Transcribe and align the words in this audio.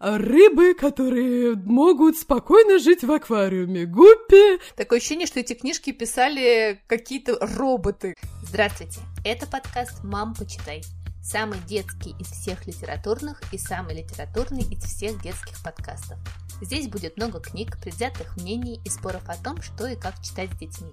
рыбы, 0.00 0.74
которые 0.74 1.54
могут 1.54 2.16
спокойно 2.16 2.78
жить 2.78 3.04
в 3.04 3.12
аквариуме. 3.12 3.86
Гуппи. 3.86 4.60
Такое 4.76 4.98
ощущение, 4.98 5.26
что 5.26 5.40
эти 5.40 5.54
книжки 5.54 5.92
писали 5.92 6.82
какие-то 6.86 7.38
роботы. 7.40 8.14
Здравствуйте, 8.42 9.00
это 9.24 9.46
подкаст 9.46 10.02
«Мам, 10.04 10.34
почитай». 10.34 10.82
Самый 11.22 11.58
детский 11.66 12.14
из 12.20 12.26
всех 12.26 12.66
литературных 12.66 13.40
и 13.50 13.56
самый 13.56 13.96
литературный 13.96 14.62
из 14.62 14.84
всех 14.84 15.22
детских 15.22 15.62
подкастов. 15.64 16.18
Здесь 16.60 16.86
будет 16.86 17.16
много 17.16 17.40
книг, 17.40 17.78
предвзятых 17.82 18.36
мнений 18.36 18.78
и 18.84 18.90
споров 18.90 19.22
о 19.28 19.42
том, 19.42 19.62
что 19.62 19.86
и 19.86 19.96
как 19.96 20.20
читать 20.22 20.50
с 20.52 20.58
детьми. 20.58 20.92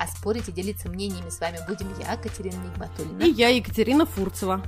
А 0.00 0.08
спорить 0.08 0.48
и 0.48 0.52
делиться 0.52 0.88
мнениями 0.88 1.30
с 1.30 1.38
вами 1.38 1.58
будем 1.68 1.88
я, 2.00 2.16
Катерина 2.16 2.56
Нигматульна. 2.64 3.22
И 3.22 3.30
я, 3.30 3.48
Екатерина 3.50 4.06
Фурцева. 4.06 4.64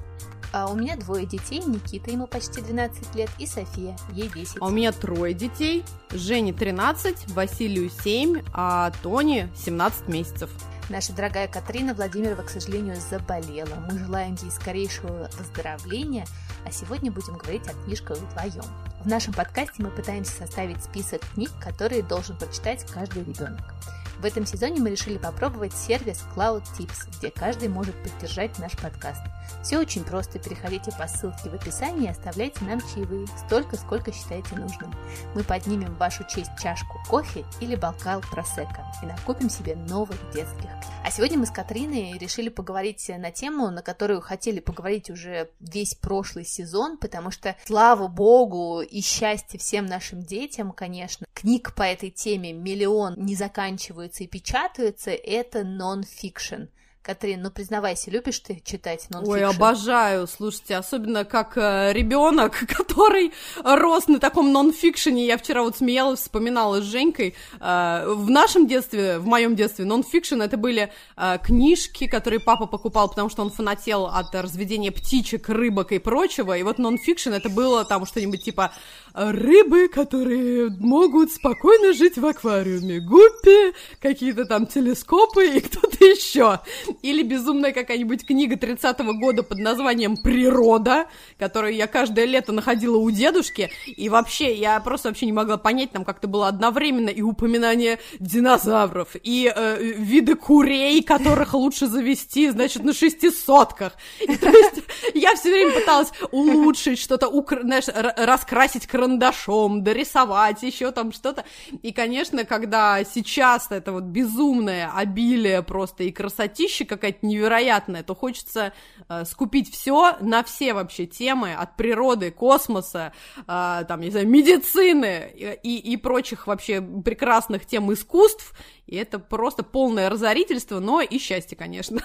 А 0.52 0.70
у 0.70 0.74
меня 0.76 0.96
двое 0.96 1.24
детей, 1.24 1.62
Никита, 1.64 2.10
ему 2.10 2.26
почти 2.26 2.60
12 2.60 3.14
лет, 3.14 3.30
и 3.38 3.46
София, 3.46 3.96
ей 4.12 4.28
10. 4.28 4.58
А 4.60 4.66
у 4.66 4.70
меня 4.70 4.92
трое 4.92 5.32
детей, 5.32 5.82
Жене 6.10 6.52
13, 6.52 7.32
Василию 7.32 7.90
7, 7.90 8.42
а 8.52 8.92
Тони 9.02 9.50
17 9.56 10.08
месяцев. 10.08 10.50
Наша 10.90 11.14
дорогая 11.14 11.48
Катрина 11.48 11.94
Владимирова, 11.94 12.42
к 12.42 12.50
сожалению, 12.50 12.96
заболела. 12.96 13.74
Мы 13.90 13.98
желаем 13.98 14.36
ей 14.42 14.50
скорейшего 14.50 15.30
выздоровления, 15.38 16.26
а 16.66 16.70
сегодня 16.70 17.10
будем 17.10 17.38
говорить 17.38 17.66
о 17.68 17.84
книжках 17.84 18.18
вдвоем. 18.18 18.64
В 19.02 19.08
нашем 19.08 19.32
подкасте 19.32 19.82
мы 19.82 19.88
пытаемся 19.88 20.32
составить 20.32 20.84
список 20.84 21.22
книг, 21.32 21.50
которые 21.62 22.02
должен 22.02 22.36
прочитать 22.36 22.84
каждый 22.92 23.24
ребенок. 23.24 23.74
В 24.18 24.24
этом 24.24 24.46
сезоне 24.46 24.80
мы 24.80 24.90
решили 24.90 25.18
попробовать 25.18 25.72
сервис 25.72 26.24
Cloud 26.36 26.62
Tips, 26.78 27.08
где 27.18 27.30
каждый 27.30 27.68
может 27.68 27.94
поддержать 28.02 28.56
наш 28.58 28.76
подкаст. 28.76 29.22
Все 29.62 29.78
очень 29.78 30.04
просто. 30.04 30.38
Переходите 30.38 30.92
по 30.98 31.06
ссылке 31.06 31.48
в 31.50 31.54
описании 31.54 32.06
и 32.06 32.10
оставляйте 32.10 32.64
нам 32.64 32.80
чаевые, 32.80 33.26
столько, 33.46 33.76
сколько 33.76 34.12
считаете 34.12 34.54
нужным. 34.56 34.92
Мы 35.34 35.44
поднимем 35.44 35.94
в 35.94 35.98
вашу 35.98 36.24
честь 36.24 36.50
чашку 36.60 36.98
кофе 37.08 37.44
или 37.60 37.76
бокал 37.76 38.20
просека 38.20 38.84
и 39.02 39.06
накупим 39.06 39.50
себе 39.50 39.76
новых 39.76 40.18
детских. 40.32 40.70
А 41.04 41.10
сегодня 41.10 41.38
мы 41.38 41.46
с 41.46 41.50
Катриной 41.50 42.16
решили 42.18 42.48
поговорить 42.48 43.08
на 43.08 43.30
тему, 43.30 43.70
на 43.70 43.82
которую 43.82 44.20
хотели 44.20 44.60
поговорить 44.60 45.10
уже 45.10 45.50
весь 45.60 45.94
прошлый 45.94 46.44
сезон, 46.44 46.96
потому 46.96 47.30
что, 47.30 47.56
слава 47.64 48.06
богу 48.08 48.82
и 48.82 49.00
счастье 49.00 49.58
всем 49.58 49.86
нашим 49.86 50.22
детям, 50.22 50.72
конечно, 50.72 51.26
книг 51.34 51.74
по 51.74 51.82
этой 51.82 52.10
теме 52.10 52.52
миллион 52.52 53.14
не 53.16 53.34
заканчиваются 53.34 54.24
и 54.24 54.28
печатаются, 54.28 55.10
это 55.10 55.64
нон-фикшн. 55.64 56.66
Катрин, 57.02 57.42
ну 57.42 57.50
признавайся, 57.50 58.12
любишь 58.12 58.38
ты 58.38 58.62
читать 58.64 59.10
нон 59.10 59.24
Ой, 59.26 59.42
обожаю, 59.42 60.28
слушайте, 60.28 60.76
особенно 60.76 61.24
как 61.24 61.58
э, 61.58 61.92
ребенок, 61.92 62.64
который 62.68 63.32
рос 63.64 64.06
на 64.06 64.20
таком 64.20 64.52
нон-фикшене. 64.52 65.26
Я 65.26 65.36
вчера 65.36 65.62
вот 65.62 65.76
смеялась, 65.76 66.20
вспоминала 66.20 66.80
с 66.80 66.84
Женькой. 66.84 67.34
Э, 67.58 68.04
в 68.06 68.30
нашем 68.30 68.68
детстве, 68.68 69.18
в 69.18 69.26
моем 69.26 69.56
детстве, 69.56 69.84
нон-фикшн 69.84 70.42
это 70.42 70.56
были 70.56 70.92
э, 71.16 71.38
книжки, 71.42 72.06
которые 72.06 72.38
папа 72.38 72.66
покупал, 72.66 73.08
потому 73.08 73.28
что 73.30 73.42
он 73.42 73.50
фанател 73.50 74.06
от 74.06 74.32
разведения 74.32 74.92
птичек, 74.92 75.48
рыбок 75.48 75.90
и 75.90 75.98
прочего. 75.98 76.56
И 76.56 76.62
вот 76.62 76.78
нон-фикшн 76.78 77.30
это 77.30 77.48
было 77.48 77.84
там 77.84 78.06
что-нибудь 78.06 78.44
типа 78.44 78.72
рыбы, 79.14 79.88
которые 79.88 80.70
могут 80.70 81.32
спокойно 81.32 81.92
жить 81.92 82.18
в 82.18 82.26
аквариуме, 82.26 83.00
гуппи, 83.00 83.74
какие-то 84.00 84.44
там 84.44 84.66
телескопы 84.66 85.46
и 85.56 85.60
кто-то 85.62 86.04
еще. 86.04 86.60
Или 87.02 87.22
безумная 87.22 87.72
какая-нибудь 87.72 88.26
книга 88.26 88.56
30-го 88.56 89.14
года 89.14 89.42
под 89.42 89.58
названием 89.58 90.16
«Природа», 90.16 91.06
которую 91.38 91.74
я 91.74 91.86
каждое 91.86 92.24
лето 92.24 92.52
находила 92.52 92.96
у 92.96 93.10
дедушки, 93.10 93.70
и 93.86 94.08
вообще, 94.08 94.54
я 94.54 94.80
просто 94.80 95.08
вообще 95.08 95.26
не 95.26 95.32
могла 95.32 95.58
понять, 95.58 95.92
там 95.92 96.04
как-то 96.04 96.28
было 96.28 96.48
одновременно 96.48 97.08
и 97.08 97.22
упоминание 97.22 97.98
динозавров, 98.18 99.16
и 99.22 99.52
э, 99.54 99.82
виды 99.82 100.34
курей, 100.34 101.02
которых 101.02 101.54
лучше 101.54 101.86
завести, 101.86 102.50
значит, 102.50 102.84
на 102.84 102.92
шестисотках. 102.92 103.94
И, 104.20 104.36
то 104.36 104.48
есть 104.48 104.82
я 105.14 105.34
все 105.34 105.50
время 105.50 105.72
пыталась 105.72 106.12
улучшить 106.30 106.98
что-то, 106.98 107.28
укра... 107.28 107.60
знаешь, 107.62 107.84
раскрасить 108.16 108.86
карандашом, 109.02 109.82
дорисовать, 109.82 110.62
еще 110.62 110.92
там 110.92 111.12
что-то. 111.12 111.44
И, 111.82 111.92
конечно, 111.92 112.44
когда 112.44 113.02
сейчас 113.04 113.70
это 113.70 113.92
вот 113.92 114.04
безумное 114.04 114.90
обилие 114.94 115.62
просто 115.62 116.04
и 116.04 116.12
красотища 116.12 116.84
какая-то 116.84 117.26
невероятная, 117.26 118.02
то 118.02 118.14
хочется 118.14 118.72
э, 119.08 119.24
скупить 119.24 119.72
все 119.72 120.16
на 120.20 120.44
все 120.44 120.72
вообще 120.72 121.06
темы, 121.06 121.54
от 121.54 121.76
природы, 121.76 122.30
космоса, 122.30 123.12
э, 123.36 123.42
там, 123.88 124.00
не 124.00 124.10
знаю, 124.10 124.28
медицины 124.28 125.58
и, 125.62 125.78
и 125.78 125.96
прочих 125.96 126.46
вообще 126.46 126.80
прекрасных 126.80 127.66
тем 127.66 127.92
искусств, 127.92 128.54
и 128.86 128.96
это 128.96 129.18
просто 129.18 129.62
полное 129.62 130.10
разорительство, 130.10 130.78
но 130.78 131.00
и 131.00 131.18
счастье, 131.18 131.56
конечно. 131.56 132.00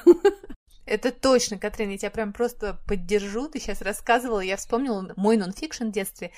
Это 0.88 1.12
точно, 1.12 1.58
Катрин, 1.58 1.90
я 1.90 1.98
тебя 1.98 2.12
прям 2.12 2.32
просто 2.32 2.80
поддержу. 2.88 3.50
Ты 3.50 3.60
сейчас 3.60 3.82
рассказывала, 3.82 4.40
я 4.40 4.56
вспомнила 4.56 5.12
мой 5.18 5.36
нонфикшн 5.36 5.88
в 5.88 5.92
детстве 5.92 6.32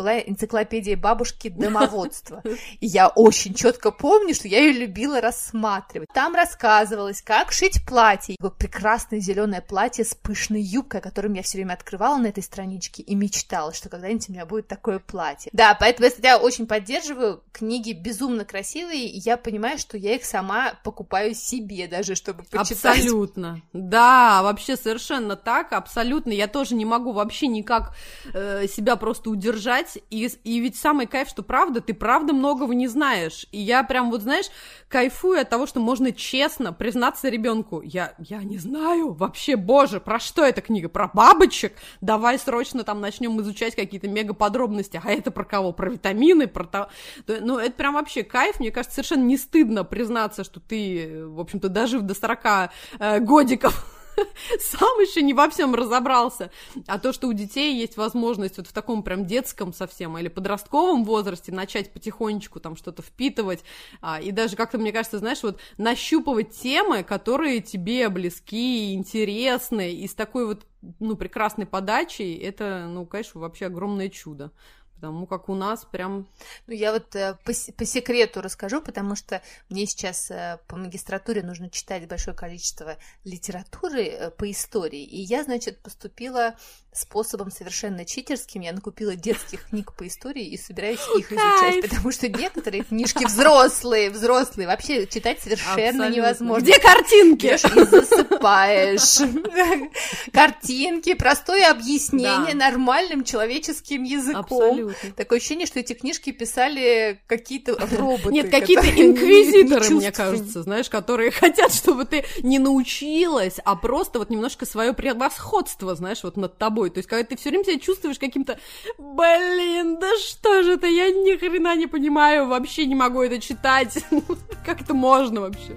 была 0.00 0.18
энциклопедия 0.18 0.96
бабушки 0.96 1.48
домоводства. 1.48 2.42
И 2.80 2.86
я 2.86 3.08
очень 3.08 3.54
четко 3.54 3.90
помню, 3.90 4.34
что 4.34 4.48
я 4.48 4.60
ее 4.60 4.72
любила 4.72 5.20
рассматривать. 5.20 6.08
Там 6.14 6.34
рассказывалось, 6.34 7.22
как 7.22 7.52
шить 7.52 7.84
платье. 7.86 8.36
Такое 8.38 8.50
прекрасное 8.50 9.20
зеленое 9.20 9.60
платье 9.60 10.04
с 10.04 10.14
пышной 10.14 10.62
юбкой, 10.62 11.00
которым 11.00 11.34
я 11.34 11.42
все 11.42 11.58
время 11.58 11.74
открывала 11.74 12.16
на 12.16 12.28
этой 12.28 12.42
страничке 12.42 13.02
и 13.02 13.14
мечтала, 13.14 13.74
что 13.74 13.88
когда-нибудь 13.88 14.28
у 14.28 14.32
меня 14.32 14.46
будет 14.46 14.68
такое 14.68 14.98
платье. 14.98 15.50
Да, 15.52 15.76
поэтому 15.78 16.08
я 16.22 16.38
очень 16.38 16.66
поддерживаю. 16.66 17.42
Книги 17.52 17.92
безумно 17.92 18.44
красивые, 18.44 19.06
и 19.06 19.18
я 19.18 19.36
понимаю, 19.36 19.78
что 19.78 19.98
я 19.98 20.14
их 20.14 20.24
сама 20.24 20.74
покупаю 20.82 21.34
себе 21.34 21.86
даже, 21.88 22.14
чтобы 22.14 22.44
почитать. 22.44 22.70
Абсолютно. 22.70 23.60
Да, 23.74 24.42
вообще 24.42 24.76
совершенно 24.76 25.36
так, 25.36 25.72
абсолютно. 25.72 26.32
Я 26.32 26.48
тоже 26.48 26.74
не 26.74 26.86
могу 26.86 27.12
вообще 27.12 27.48
никак 27.48 27.94
э, 28.32 28.66
себя 28.66 28.96
просто 28.96 29.28
удержать 29.28 29.89
читать, 29.90 30.04
и, 30.10 30.28
и 30.44 30.60
ведь 30.60 30.76
самый 30.76 31.06
кайф, 31.06 31.28
что 31.28 31.42
правда, 31.42 31.80
ты 31.80 31.94
правда 31.94 32.32
многого 32.32 32.74
не 32.74 32.88
знаешь. 32.88 33.46
И 33.52 33.58
я 33.58 33.82
прям 33.82 34.10
вот, 34.10 34.22
знаешь, 34.22 34.46
кайфую 34.88 35.40
от 35.40 35.48
того, 35.48 35.66
что 35.66 35.80
можно 35.80 36.12
честно 36.12 36.72
признаться 36.72 37.28
ребенку, 37.28 37.80
я, 37.82 38.14
я 38.18 38.42
не 38.42 38.58
знаю, 38.58 39.12
вообще, 39.12 39.56
боже, 39.56 40.00
про 40.00 40.18
что 40.18 40.44
эта 40.44 40.60
книга? 40.60 40.88
Про 40.88 41.10
бабочек? 41.12 41.74
Давай 42.00 42.38
срочно 42.38 42.84
там 42.84 43.00
начнем 43.00 43.40
изучать 43.40 43.74
какие-то 43.74 44.08
мега 44.08 44.34
подробности. 44.34 45.00
А 45.02 45.10
это 45.10 45.30
про 45.30 45.44
кого? 45.44 45.72
Про 45.72 45.90
витамины? 45.90 46.46
Про 46.46 46.64
то... 46.64 46.90
Ну, 47.26 47.58
это 47.58 47.72
прям 47.72 47.94
вообще 47.94 48.22
кайф. 48.22 48.60
Мне 48.60 48.70
кажется, 48.70 48.96
совершенно 48.96 49.24
не 49.24 49.36
стыдно 49.36 49.84
признаться, 49.84 50.44
что 50.44 50.60
ты, 50.60 51.26
в 51.26 51.40
общем-то, 51.40 51.68
дожив 51.68 52.02
до 52.02 52.14
40 52.14 52.70
э, 52.98 53.20
годиков, 53.20 53.99
сам 54.60 55.00
еще 55.00 55.22
не 55.22 55.34
во 55.34 55.48
всем 55.48 55.74
разобрался. 55.74 56.50
А 56.86 56.98
то, 56.98 57.12
что 57.12 57.28
у 57.28 57.32
детей 57.32 57.76
есть 57.76 57.96
возможность 57.96 58.58
вот 58.58 58.66
в 58.66 58.72
таком 58.72 59.02
прям 59.02 59.26
детском 59.26 59.72
совсем 59.72 60.16
или 60.18 60.28
подростковом 60.28 61.04
возрасте 61.04 61.52
начать 61.52 61.92
потихонечку 61.92 62.60
там 62.60 62.76
что-то 62.76 63.02
впитывать, 63.02 63.62
а, 64.00 64.20
и 64.20 64.30
даже 64.30 64.56
как-то, 64.56 64.78
мне 64.78 64.92
кажется, 64.92 65.18
знаешь, 65.18 65.42
вот 65.42 65.60
нащупывать 65.78 66.50
темы, 66.50 67.02
которые 67.02 67.60
тебе 67.60 68.08
близки, 68.08 68.94
интересны, 68.94 69.92
и 69.92 70.06
с 70.06 70.14
такой 70.14 70.46
вот, 70.46 70.66
ну, 70.98 71.16
прекрасной 71.16 71.66
подачей, 71.66 72.36
это, 72.36 72.86
ну, 72.88 73.06
конечно, 73.06 73.40
вообще 73.40 73.66
огромное 73.66 74.08
чудо 74.08 74.52
потому 75.00 75.26
как 75.26 75.48
у 75.48 75.54
нас 75.54 75.84
прям... 75.84 76.28
Ну, 76.66 76.74
я 76.74 76.92
вот 76.92 77.16
э, 77.16 77.36
по, 77.44 77.52
по 77.76 77.84
секрету 77.84 78.42
расскажу, 78.42 78.82
потому 78.82 79.16
что 79.16 79.42
мне 79.70 79.86
сейчас 79.86 80.30
э, 80.30 80.58
по 80.66 80.76
магистратуре 80.76 81.42
нужно 81.42 81.70
читать 81.70 82.06
большое 82.06 82.36
количество 82.36 82.98
литературы 83.24 84.04
э, 84.04 84.30
по 84.30 84.50
истории, 84.50 85.02
и 85.02 85.20
я, 85.22 85.42
значит, 85.44 85.82
поступила 85.82 86.54
способом 86.92 87.50
совершенно 87.50 88.04
читерским. 88.04 88.62
Я 88.62 88.72
накупила 88.72 89.14
детских 89.14 89.68
книг 89.68 89.92
по 89.92 90.06
истории 90.06 90.44
и 90.44 90.56
собираюсь 90.56 91.00
их 91.16 91.30
изучать, 91.32 91.82
потому 91.82 92.10
что 92.10 92.28
некоторые 92.28 92.82
книжки 92.88 93.24
взрослые, 93.24 94.10
взрослые, 94.10 94.66
вообще 94.66 95.06
читать 95.06 95.40
совершенно 95.40 96.06
Абсолютно. 96.06 96.16
невозможно. 96.16 96.62
Где 96.62 96.78
картинки? 96.78 97.46
и 97.46 97.84
засыпаешь. 97.84 99.18
Картинки, 100.32 101.14
простое 101.14 101.70
объяснение 101.70 102.54
нормальным 102.54 103.24
человеческим 103.24 104.02
языком. 104.02 104.40
Абсолютно. 104.40 105.12
Такое 105.16 105.38
ощущение, 105.38 105.66
что 105.66 105.80
эти 105.80 105.92
книжки 105.92 106.32
писали 106.32 107.20
какие-то 107.26 107.76
роботы. 107.96 108.32
Нет, 108.32 108.50
какие-то 108.50 108.88
инквизиторы, 108.88 109.90
мне 109.90 110.12
кажется, 110.12 110.62
знаешь, 110.62 110.88
которые 110.88 111.30
хотят, 111.30 111.72
чтобы 111.72 112.04
ты 112.04 112.24
не 112.42 112.58
научилась, 112.58 113.56
а 113.64 113.76
просто 113.76 114.18
вот 114.18 114.30
немножко 114.30 114.66
свое 114.66 114.92
превосходство, 114.92 115.94
знаешь, 115.94 116.22
вот 116.24 116.36
над 116.36 116.58
тобой 116.58 116.79
собой. 116.80 116.90
То 116.90 116.98
есть, 116.98 117.08
когда 117.08 117.24
ты 117.24 117.36
все 117.36 117.50
время 117.50 117.64
себя 117.64 117.78
чувствуешь 117.78 118.18
каким-то, 118.18 118.58
блин, 118.98 119.98
да 119.98 120.10
что 120.18 120.62
же 120.62 120.72
это, 120.72 120.86
я 120.86 121.10
ни 121.10 121.36
хрена 121.36 121.76
не 121.76 121.86
понимаю, 121.86 122.48
вообще 122.48 122.86
не 122.86 122.94
могу 122.94 123.22
это 123.22 123.40
читать. 123.40 124.04
Как 124.66 124.80
это 124.80 124.94
можно 124.94 125.40
вообще? 125.40 125.76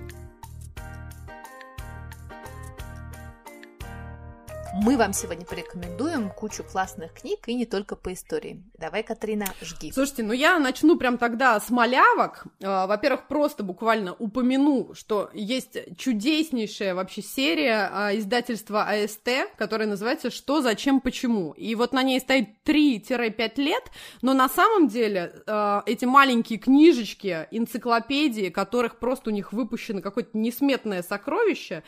Мы 4.75 4.97
вам 4.97 5.13
сегодня 5.13 5.45
порекомендуем 5.45 6.31
кучу 6.31 6.63
классных 6.63 7.13
книг 7.13 7.47
и 7.47 7.53
не 7.53 7.67
только 7.67 7.95
по 7.95 8.11
истории. 8.11 8.63
Давай, 8.79 9.03
Катрина, 9.03 9.45
жги. 9.61 9.91
Слушайте, 9.91 10.23
ну 10.23 10.33
я 10.33 10.57
начну 10.57 10.97
прям 10.97 11.19
тогда 11.19 11.59
с 11.59 11.69
малявок. 11.69 12.45
А, 12.63 12.87
во-первых, 12.87 13.27
просто 13.27 13.61
буквально 13.61 14.15
упомяну, 14.15 14.95
что 14.95 15.29
есть 15.35 15.77
чудеснейшая 15.95 16.95
вообще 16.95 17.21
серия 17.21 17.87
а, 17.93 18.17
издательства 18.17 18.89
АСТ, 18.89 19.29
которая 19.57 19.87
называется 19.87 20.31
«Что, 20.31 20.61
зачем, 20.61 21.01
почему?». 21.01 21.51
И 21.51 21.75
вот 21.75 21.93
на 21.93 22.01
ней 22.01 22.19
стоит 22.19 22.49
3-5 22.65 23.61
лет, 23.61 23.91
но 24.23 24.33
на 24.33 24.49
самом 24.49 24.87
деле 24.87 25.35
а, 25.45 25.83
эти 25.85 26.05
маленькие 26.05 26.57
книжечки, 26.57 27.47
энциклопедии, 27.51 28.49
которых 28.49 28.97
просто 28.97 29.29
у 29.29 29.33
них 29.33 29.53
выпущено 29.53 30.01
какое-то 30.01 30.35
несметное 30.35 31.03
сокровище, 31.03 31.83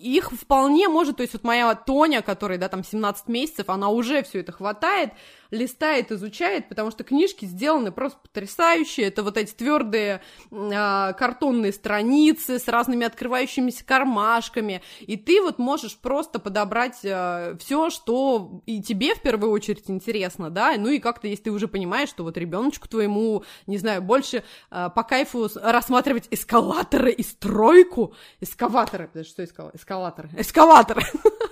их 0.00 0.32
вполне 0.32 0.88
может, 0.88 1.16
то 1.16 1.22
есть 1.22 1.32
вот 1.32 1.44
моя 1.44 1.77
Тоня, 1.78 2.20
которой, 2.22 2.58
да, 2.58 2.68
там 2.68 2.84
17 2.84 3.28
месяцев, 3.28 3.70
она 3.70 3.88
уже 3.88 4.22
все 4.22 4.40
это 4.40 4.52
хватает, 4.52 5.12
листает, 5.50 6.12
изучает, 6.12 6.68
потому 6.68 6.90
что 6.90 7.04
книжки 7.04 7.46
сделаны 7.46 7.90
просто 7.90 8.18
потрясающие. 8.22 9.06
Это 9.06 9.22
вот 9.22 9.36
эти 9.36 9.52
твердые 9.52 10.20
э, 10.50 11.12
картонные 11.14 11.72
страницы 11.72 12.58
с 12.58 12.68
разными 12.68 13.06
открывающимися 13.06 13.84
кармашками. 13.84 14.82
И 15.00 15.16
ты 15.16 15.40
вот 15.40 15.58
можешь 15.58 15.96
просто 15.96 16.38
подобрать 16.38 16.98
э, 17.02 17.56
все, 17.60 17.90
что 17.90 18.60
и 18.66 18.82
тебе 18.82 19.14
в 19.14 19.22
первую 19.22 19.50
очередь 19.52 19.84
интересно, 19.88 20.50
да, 20.50 20.74
ну 20.76 20.90
и 20.90 20.98
как-то, 20.98 21.28
если 21.28 21.44
ты 21.44 21.50
уже 21.50 21.68
понимаешь, 21.68 22.10
что 22.10 22.24
вот 22.24 22.36
ребеночку 22.36 22.88
твоему, 22.88 23.44
не 23.66 23.78
знаю, 23.78 24.02
больше 24.02 24.44
э, 24.70 24.90
по 24.94 25.02
кайфу 25.02 25.48
рассматривать 25.54 26.28
эскалаторы 26.30 27.10
и 27.10 27.22
стройку, 27.22 28.14
эскаваторы, 28.40 29.10
что 29.24 29.44
эскалаторы? 29.44 30.30
Эскалаторы! 30.36 31.02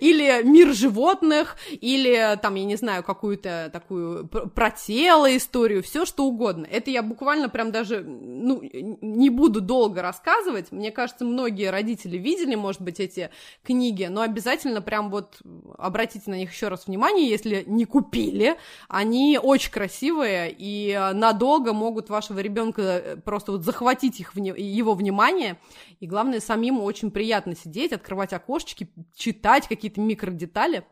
или 0.00 0.42
мир 0.42 0.72
животных, 0.72 1.56
или 1.70 2.38
там, 2.42 2.54
я 2.54 2.64
не 2.64 2.76
знаю, 2.76 3.02
какую-то 3.02 3.70
такую 3.72 4.26
про 4.26 4.70
тело 4.70 5.34
историю, 5.36 5.82
все 5.82 6.04
что 6.04 6.24
угодно. 6.24 6.66
Это 6.70 6.90
я 6.90 7.02
буквально 7.02 7.48
прям 7.48 7.72
даже, 7.72 8.02
ну, 8.02 8.60
не 8.62 9.30
буду 9.30 9.60
долго 9.60 10.02
рассказывать. 10.02 10.72
Мне 10.72 10.90
кажется, 10.90 11.24
многие 11.24 11.70
родители 11.70 12.18
видели, 12.18 12.54
может 12.54 12.80
быть, 12.80 13.00
эти 13.00 13.30
книги, 13.62 14.04
но 14.04 14.22
обязательно 14.22 14.80
прям 14.80 15.10
вот 15.10 15.38
обратите 15.78 16.30
на 16.30 16.34
них 16.34 16.52
еще 16.52 16.68
раз 16.68 16.86
внимание, 16.86 17.28
если 17.28 17.64
не 17.66 17.84
купили. 17.84 18.56
Они 18.88 19.38
очень 19.42 19.70
красивые 19.70 20.54
и 20.56 21.10
надолго 21.12 21.72
могут 21.72 22.10
вашего 22.10 22.40
ребенка 22.40 22.82
э, 22.82 23.16
просто 23.16 23.52
вот 23.52 23.62
захватить 23.62 24.20
их, 24.20 24.36
его 24.36 24.94
внимание. 24.94 25.58
И 26.00 26.06
главное, 26.06 26.40
самим 26.40 26.80
очень 26.80 27.10
приятно 27.10 27.56
сидеть, 27.56 27.92
открывать 27.92 28.32
окошечки, 28.32 28.88
читать 29.14 29.53
какие-то 29.62 30.00
микродетали. 30.00 30.84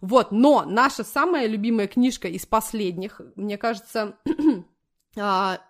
Вот, 0.00 0.32
но 0.32 0.64
наша 0.64 1.04
самая 1.04 1.46
любимая 1.46 1.86
книжка 1.86 2.28
из 2.28 2.46
последних, 2.46 3.20
мне 3.36 3.58
кажется, 3.58 4.16
а, 5.18 5.60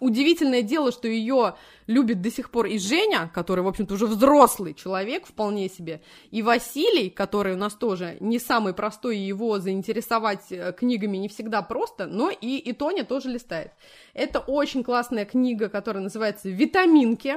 удивительное 0.00 0.62
дело, 0.62 0.92
что 0.92 1.08
ее 1.08 1.56
любит 1.86 2.22
до 2.22 2.30
сих 2.30 2.50
пор 2.50 2.66
и 2.66 2.78
Женя, 2.78 3.30
который, 3.34 3.64
в 3.64 3.68
общем-то, 3.68 3.94
уже 3.94 4.06
взрослый 4.06 4.74
человек 4.74 5.26
вполне 5.26 5.68
себе, 5.68 6.02
и 6.30 6.42
Василий, 6.42 7.10
который 7.10 7.54
у 7.54 7.58
нас 7.58 7.74
тоже 7.74 8.16
не 8.20 8.38
самый 8.38 8.74
простой, 8.74 9.18
его 9.18 9.58
заинтересовать 9.58 10.50
э, 10.50 10.72
книгами 10.72 11.16
не 11.16 11.28
всегда 11.28 11.62
просто, 11.62 12.06
но 12.06 12.30
и, 12.30 12.56
и 12.56 12.72
Тоня 12.72 13.04
тоже 13.04 13.28
листает. 13.28 13.72
Это 14.14 14.40
очень 14.40 14.84
классная 14.84 15.24
книга, 15.24 15.68
которая 15.68 16.02
называется 16.02 16.48
«Витаминки», 16.48 17.36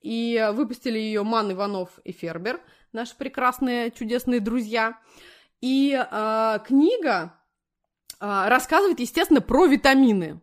и 0.00 0.50
выпустили 0.52 0.98
ее 0.98 1.22
Ман 1.22 1.52
Иванов 1.52 1.98
и 2.04 2.12
Фербер, 2.12 2.60
наши 2.92 3.16
прекрасные, 3.16 3.90
чудесные 3.90 4.40
друзья. 4.40 4.98
И 5.60 5.92
э, 5.92 6.58
книга 6.64 7.34
э, 8.20 8.48
рассказывает, 8.48 9.00
естественно, 9.00 9.40
про 9.40 9.66
витамины. 9.66 10.40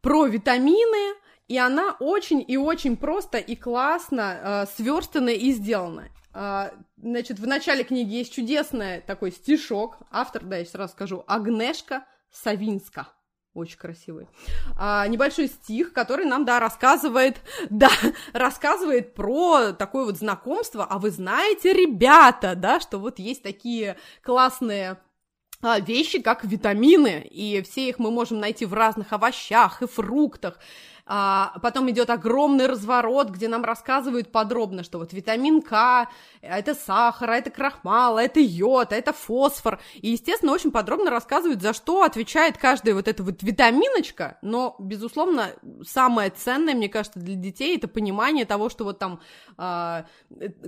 Про 0.00 0.26
витамины, 0.26 1.16
и 1.48 1.58
она 1.58 1.96
очень 2.00 2.44
и 2.46 2.56
очень 2.56 2.96
просто 2.96 3.38
и 3.38 3.56
классно 3.56 4.38
э, 4.40 4.66
сверстана 4.76 5.30
и 5.30 5.52
сделана. 5.52 6.08
Э, 6.32 6.70
значит, 6.96 7.38
в 7.38 7.46
начале 7.46 7.84
книги 7.84 8.14
есть 8.14 8.32
чудесный 8.32 9.00
такой 9.00 9.32
стишок. 9.32 9.98
Автор, 10.10 10.44
да, 10.44 10.56
я 10.56 10.64
сразу 10.64 10.92
скажу, 10.92 11.24
Агнешка 11.26 12.06
Савинска 12.30 13.08
очень 13.58 13.78
красивый. 13.78 14.28
А, 14.76 15.06
небольшой 15.06 15.48
стих, 15.48 15.92
который 15.92 16.24
нам, 16.24 16.44
да, 16.44 16.60
рассказывает, 16.60 17.38
да, 17.70 17.90
рассказывает 18.32 19.14
про 19.14 19.72
такое 19.72 20.04
вот 20.04 20.16
знакомство. 20.16 20.84
А 20.84 20.98
вы 20.98 21.10
знаете, 21.10 21.72
ребята, 21.72 22.54
да, 22.54 22.80
что 22.80 22.98
вот 22.98 23.18
есть 23.18 23.42
такие 23.42 23.96
классные 24.22 24.98
а, 25.60 25.80
вещи, 25.80 26.20
как 26.20 26.44
витамины, 26.44 27.26
и 27.28 27.60
все 27.62 27.88
их 27.88 27.98
мы 27.98 28.12
можем 28.12 28.38
найти 28.38 28.64
в 28.64 28.74
разных 28.74 29.12
овощах 29.12 29.82
и 29.82 29.88
фруктах. 29.88 30.58
А, 31.10 31.54
потом 31.62 31.90
идет 31.90 32.10
огромный 32.10 32.66
разворот, 32.66 33.30
где 33.30 33.48
нам 33.48 33.64
рассказывают 33.64 34.30
подробно, 34.30 34.84
что 34.84 34.98
вот 34.98 35.14
витамин 35.14 35.62
К, 35.62 36.08
это 36.42 36.74
сахар, 36.74 37.30
это 37.30 37.48
крахмал, 37.48 38.18
это 38.18 38.40
йод, 38.40 38.92
это 38.92 39.14
фосфор. 39.14 39.80
И, 39.94 40.10
естественно, 40.10 40.52
очень 40.52 40.70
подробно 40.70 41.10
рассказывают, 41.10 41.62
за 41.62 41.72
что 41.72 42.02
отвечает 42.02 42.58
каждая 42.58 42.94
вот 42.94 43.08
эта 43.08 43.22
вот 43.22 43.42
витаминочка. 43.42 44.36
Но, 44.42 44.76
безусловно, 44.78 45.52
самое 45.86 46.28
ценное, 46.28 46.74
мне 46.74 46.90
кажется, 46.90 47.20
для 47.20 47.36
детей 47.36 47.78
это 47.78 47.88
понимание 47.88 48.44
того, 48.44 48.68
что 48.68 48.84
вот 48.84 48.98
там 48.98 49.20
а, 49.56 50.04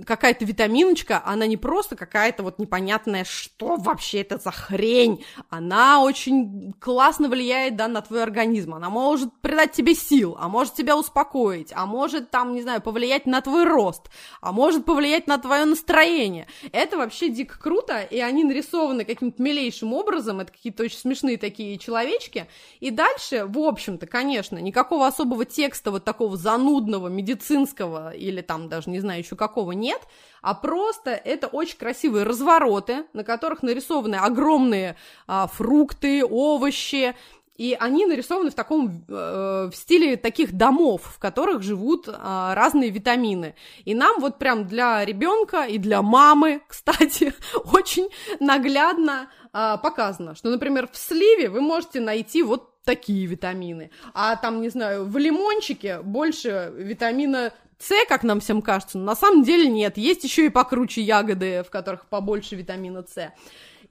какая-то 0.07 0.43
витаминочка, 0.43 1.21
она 1.23 1.45
не 1.45 1.57
просто 1.57 1.95
какая-то 1.95 2.41
вот 2.41 2.57
непонятная, 2.57 3.25
что 3.25 3.75
вообще 3.75 4.21
это 4.21 4.39
за 4.39 4.49
хрень. 4.49 5.23
Она 5.51 6.01
очень 6.01 6.73
классно 6.79 7.29
влияет, 7.29 7.75
да, 7.75 7.87
на 7.87 8.01
твой 8.01 8.23
организм. 8.23 8.73
Она 8.73 8.89
может 8.89 9.39
придать 9.41 9.73
тебе 9.73 9.93
сил 9.93 10.30
сил, 10.31 10.37
а 10.39 10.47
может 10.47 10.73
тебя 10.73 10.97
успокоить, 10.97 11.71
а 11.75 11.85
может 11.85 12.29
там, 12.31 12.53
не 12.53 12.61
знаю, 12.61 12.81
повлиять 12.81 13.25
на 13.25 13.41
твой 13.41 13.65
рост, 13.65 14.09
а 14.41 14.51
может 14.51 14.85
повлиять 14.85 15.27
на 15.27 15.37
твое 15.37 15.65
настроение. 15.65 16.47
Это 16.71 16.97
вообще 16.97 17.29
дико 17.29 17.59
круто, 17.59 18.01
и 18.01 18.19
они 18.19 18.43
нарисованы 18.43 19.05
каким-то 19.05 19.41
милейшим 19.41 19.93
образом, 19.93 20.39
это 20.39 20.51
какие-то 20.51 20.83
очень 20.83 20.97
смешные 20.97 21.37
такие 21.37 21.77
человечки. 21.77 22.47
И 22.79 22.91
дальше, 22.91 23.45
в 23.47 23.59
общем-то, 23.59 24.07
конечно, 24.07 24.57
никакого 24.57 25.07
особого 25.07 25.45
текста 25.45 25.91
вот 25.91 26.03
такого 26.03 26.37
занудного, 26.37 27.07
медицинского 27.07 28.11
или 28.11 28.41
там 28.41 28.69
даже 28.69 28.89
не 28.89 28.99
знаю 28.99 29.19
еще 29.19 29.35
какого 29.35 29.73
нет, 29.73 30.01
а 30.41 30.53
просто 30.53 31.11
это 31.11 31.47
очень 31.47 31.77
красивые 31.77 32.23
развороты, 32.23 33.05
на 33.13 33.23
которых 33.23 33.63
нарисованы 33.63 34.15
огромные 34.15 34.95
а, 35.27 35.47
фрукты, 35.47 36.25
овощи, 36.25 37.15
и 37.61 37.77
они 37.79 38.07
нарисованы 38.07 38.49
в 38.49 38.55
таком 38.55 39.05
э, 39.07 39.69
в 39.71 39.75
стиле 39.75 40.17
таких 40.17 40.53
домов, 40.53 41.03
в 41.15 41.19
которых 41.19 41.61
живут 41.61 42.07
э, 42.07 42.11
разные 42.55 42.89
витамины. 42.89 43.53
И 43.85 43.93
нам 43.93 44.19
вот 44.19 44.39
прям 44.39 44.67
для 44.67 45.05
ребенка 45.05 45.65
и 45.65 45.77
для 45.77 46.01
мамы, 46.01 46.63
кстати, 46.67 47.35
очень 47.71 48.09
наглядно 48.39 49.29
э, 49.53 49.77
показано, 49.83 50.33
что, 50.33 50.49
например, 50.49 50.89
в 50.91 50.97
сливе 50.97 51.49
вы 51.49 51.61
можете 51.61 51.99
найти 51.99 52.41
вот 52.41 52.83
такие 52.83 53.27
витамины, 53.27 53.91
а 54.15 54.37
там, 54.37 54.61
не 54.61 54.69
знаю, 54.69 55.05
в 55.05 55.15
лимончике 55.19 56.01
больше 56.01 56.73
витамина 56.75 57.53
с, 57.77 57.91
как 58.07 58.23
нам 58.23 58.39
всем 58.39 58.63
кажется, 58.63 58.97
но 58.97 59.05
на 59.05 59.15
самом 59.15 59.43
деле 59.43 59.67
нет. 59.67 59.97
Есть 59.97 60.23
еще 60.23 60.47
и 60.47 60.49
покруче 60.49 61.01
ягоды, 61.01 61.63
в 61.63 61.69
которых 61.69 62.07
побольше 62.07 62.55
витамина 62.55 63.05
С. 63.07 63.31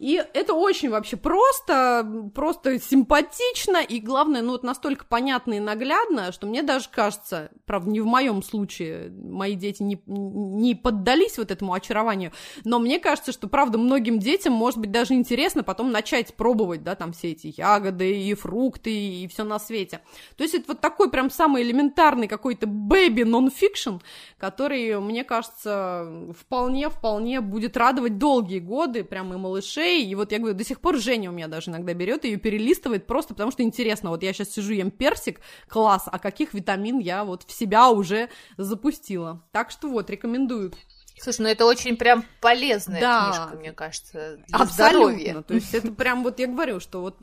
И 0.01 0.15
это 0.33 0.55
очень 0.55 0.89
вообще 0.89 1.19
просто, 1.19 2.31
просто 2.35 2.81
симпатично, 2.81 3.83
и 3.83 4.01
главное, 4.01 4.41
ну 4.41 4.53
вот 4.53 4.63
настолько 4.63 5.05
понятно 5.05 5.53
и 5.53 5.61
наглядно, 5.61 6.33
что 6.33 6.47
мне 6.47 6.63
даже 6.63 6.89
кажется, 6.91 7.51
правда, 7.67 7.91
не 7.91 8.01
в 8.01 8.07
моем 8.07 8.43
случае, 8.43 9.11
мои 9.11 9.57
дети 9.57 9.83
не, 9.83 10.01
не 10.07 10.75
поддались 10.75 11.37
вот 11.37 11.51
этому 11.51 11.75
очарованию, 11.75 12.33
но 12.65 12.79
мне 12.79 12.99
кажется, 12.99 13.31
что, 13.31 13.47
правда, 13.47 13.77
многим 13.77 14.19
детям, 14.19 14.55
может 14.55 14.79
быть, 14.79 14.91
даже 14.91 15.13
интересно 15.13 15.63
потом 15.63 15.93
начать 15.93 16.35
пробовать, 16.35 16.83
да, 16.83 16.95
там 16.95 17.13
все 17.13 17.33
эти 17.33 17.53
ягоды 17.55 18.23
и 18.23 18.33
фрукты 18.33 18.91
и 18.91 19.29
все 19.29 19.45
на 19.45 19.59
свете. 19.59 20.01
То 20.39 20.45
есть 20.45 20.55
это 20.55 20.65
вот 20.69 20.81
такой 20.81 21.11
прям 21.11 21.29
самый 21.29 21.63
элементарный 21.63 22.27
какой-то 22.27 22.65
baby 22.65 23.25
non-fiction, 23.25 24.01
который, 24.39 24.99
мне 24.99 25.25
кажется, 25.25 26.33
вполне-вполне 26.41 27.43
будет 27.43 27.77
радовать 27.77 28.17
долгие 28.17 28.61
годы, 28.61 29.05
прям 29.05 29.35
и 29.35 29.37
малышей, 29.37 29.90
Грей, 29.91 30.07
и 30.07 30.15
вот 30.15 30.33
я 30.33 30.39
говорю, 30.39 30.55
до 30.55 30.65
сих 30.65 30.81
пор 30.81 30.99
Женя 30.99 31.31
у 31.31 31.33
меня 31.33 31.49
даже 31.49 31.71
иногда 31.71 31.95
берет 31.95 32.25
ее 32.25 32.37
перелистывает 32.37 33.07
просто 33.07 33.35
потому 33.35 33.51
что 33.51 33.63
интересно, 33.63 34.11
вот 34.11 34.23
я 34.23 34.33
сейчас 34.33 34.51
сижу, 34.51 34.73
ем 34.73 34.91
персик, 34.91 35.41
класс, 35.69 36.05
а 36.07 36.19
каких 36.19 36.55
витамин 36.55 36.99
я 36.99 37.25
вот 37.25 37.43
в 37.45 37.53
себя 37.53 37.91
уже 37.91 38.29
запустила. 38.57 39.45
Так 39.53 39.71
что 39.71 39.89
вот, 39.89 40.11
рекомендую. 40.11 40.73
Слушай, 41.21 41.43
ну 41.43 41.49
это 41.49 41.67
очень 41.67 41.97
прям 41.97 42.25
полезная 42.41 43.01
да. 43.01 43.31
книжка, 43.31 43.57
мне 43.59 43.73
кажется, 43.73 44.39
для 44.47 44.59
Абсолютно. 44.59 44.73
здоровья. 44.73 45.43
То 45.43 45.55
есть 45.55 45.75
это 45.75 45.93
прям 45.93 46.23
вот 46.23 46.39
я 46.39 46.47
говорю, 46.47 46.81
что 46.81 47.01
вот 47.01 47.19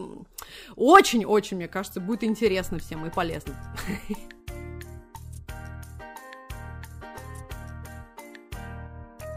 очень-очень, 0.75 1.57
мне 1.57 1.67
кажется, 1.67 1.99
будет 1.99 2.23
интересно 2.23 2.79
всем 2.79 3.05
и 3.05 3.09
полезно. 3.09 3.55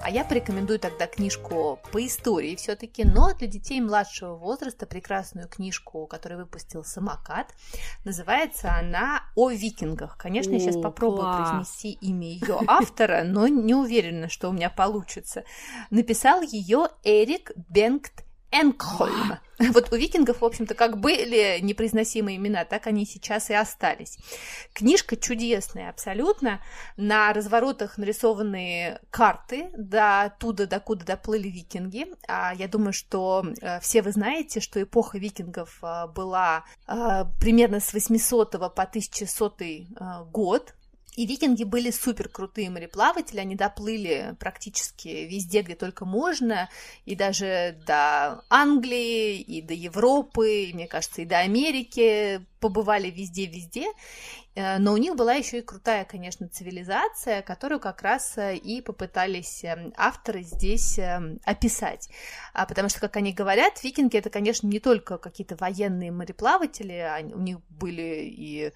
А 0.03 0.11
я 0.11 0.25
порекомендую 0.25 0.79
тогда 0.79 1.07
книжку 1.07 1.79
по 1.93 2.07
истории 2.07 2.57
все-таки, 2.57 3.05
но 3.05 3.35
для 3.35 3.47
детей 3.47 3.81
младшего 3.81 4.35
возраста 4.35 4.87
прекрасную 4.87 5.47
книжку, 5.47 6.07
которую 6.07 6.41
выпустил 6.41 6.85
«Самокат». 6.85 7.55
Называется 8.05 8.73
она 8.73 9.23
«О 9.37 9.51
викингах». 9.51 10.17
Конечно, 10.17 10.53
я 10.53 10.59
сейчас 10.59 10.81
попробую 10.81 11.23
класс. 11.23 11.51
произнести 11.51 11.93
имя 12.01 12.29
ее 12.29 12.61
автора, 12.67 13.25
но 13.25 13.47
не 13.47 13.75
уверена, 13.75 14.31
что 14.31 14.49
у 14.49 14.53
меня 14.53 14.71
получится. 14.71 15.45
Написал 15.91 16.41
ее 16.41 16.89
Эрик 17.05 17.53
Бенгт 17.69 18.25
Энкхольм. 18.53 19.39
Вот 19.75 19.93
у 19.93 19.97
викингов, 19.97 20.41
в 20.41 20.45
общем-то, 20.45 20.75
как 20.75 20.99
были 20.99 21.59
непроизносимые 21.61 22.37
имена, 22.37 22.65
так 22.65 22.87
они 22.87 23.05
сейчас 23.05 23.51
и 23.51 23.55
остались. 23.55 24.19
Книжка 24.73 25.17
чудесная 25.17 25.91
абсолютно. 25.91 26.61
На 26.97 27.33
разворотах 27.33 27.99
нарисованы 27.99 28.99
карты 29.11 29.71
до 29.77 30.23
оттуда, 30.23 30.67
докуда 30.67 31.05
доплыли 31.05 31.49
викинги. 31.49 32.07
А 32.27 32.55
я 32.55 32.69
думаю, 32.69 32.93
что 32.93 33.45
э, 33.61 33.81
все 33.81 34.03
вы 34.03 34.13
знаете, 34.13 34.61
что 34.61 34.83
эпоха 34.83 35.19
викингов 35.19 35.79
э, 35.83 36.07
была 36.09 36.65
э, 36.87 37.25
примерно 37.39 37.81
с 37.81 37.93
800 37.93 38.53
по 38.53 38.83
1100 38.83 39.51
год. 40.33 40.75
И 41.17 41.27
викинги 41.27 41.65
были 41.65 41.91
супер 41.91 42.29
крутые 42.29 42.71
мореплаватели, 42.71 43.41
они 43.41 43.57
доплыли 43.57 44.37
практически 44.39 45.09
везде, 45.09 45.63
где 45.63 45.75
только 45.75 46.05
можно, 46.05 46.71
и 47.05 47.17
даже 47.17 47.81
до 47.85 48.45
Англии, 48.49 49.41
и 49.41 49.61
до 49.61 49.75
Европы, 49.75 50.67
и, 50.67 50.73
мне 50.73 50.87
кажется, 50.87 51.23
и 51.23 51.27
до 51.27 51.39
Америки 51.41 52.47
побывали 52.61 53.11
везде-везде. 53.11 53.87
Э, 54.61 54.79
но 54.79 54.93
у 54.93 54.97
них 54.97 55.17
была 55.17 55.35
еще 55.35 55.59
и 55.59 55.63
крутая, 55.63 56.05
конечно, 56.05 56.49
цивилизация, 56.49 57.43
которую 57.43 57.81
как 57.81 58.03
раз 58.03 58.37
э, 58.37 58.57
и 58.57 58.81
попытались 58.81 59.65
эм, 59.65 59.93
авторы 59.97 60.43
здесь 60.43 60.99
эм, 60.99 61.41
описать. 61.45 62.09
А 62.53 62.67
потому 62.67 62.89
что, 62.89 63.01
как 63.01 63.17
они 63.17 63.33
говорят, 63.33 63.83
викинги 63.83 64.17
это, 64.17 64.31
конечно, 64.31 64.67
не 64.67 64.81
только 64.81 65.19
какие-то 65.19 65.57
военные 65.57 66.11
мореплаватели, 66.11 67.07
у 67.33 67.41
них 67.41 67.59
были 67.71 68.29
и 68.31 68.73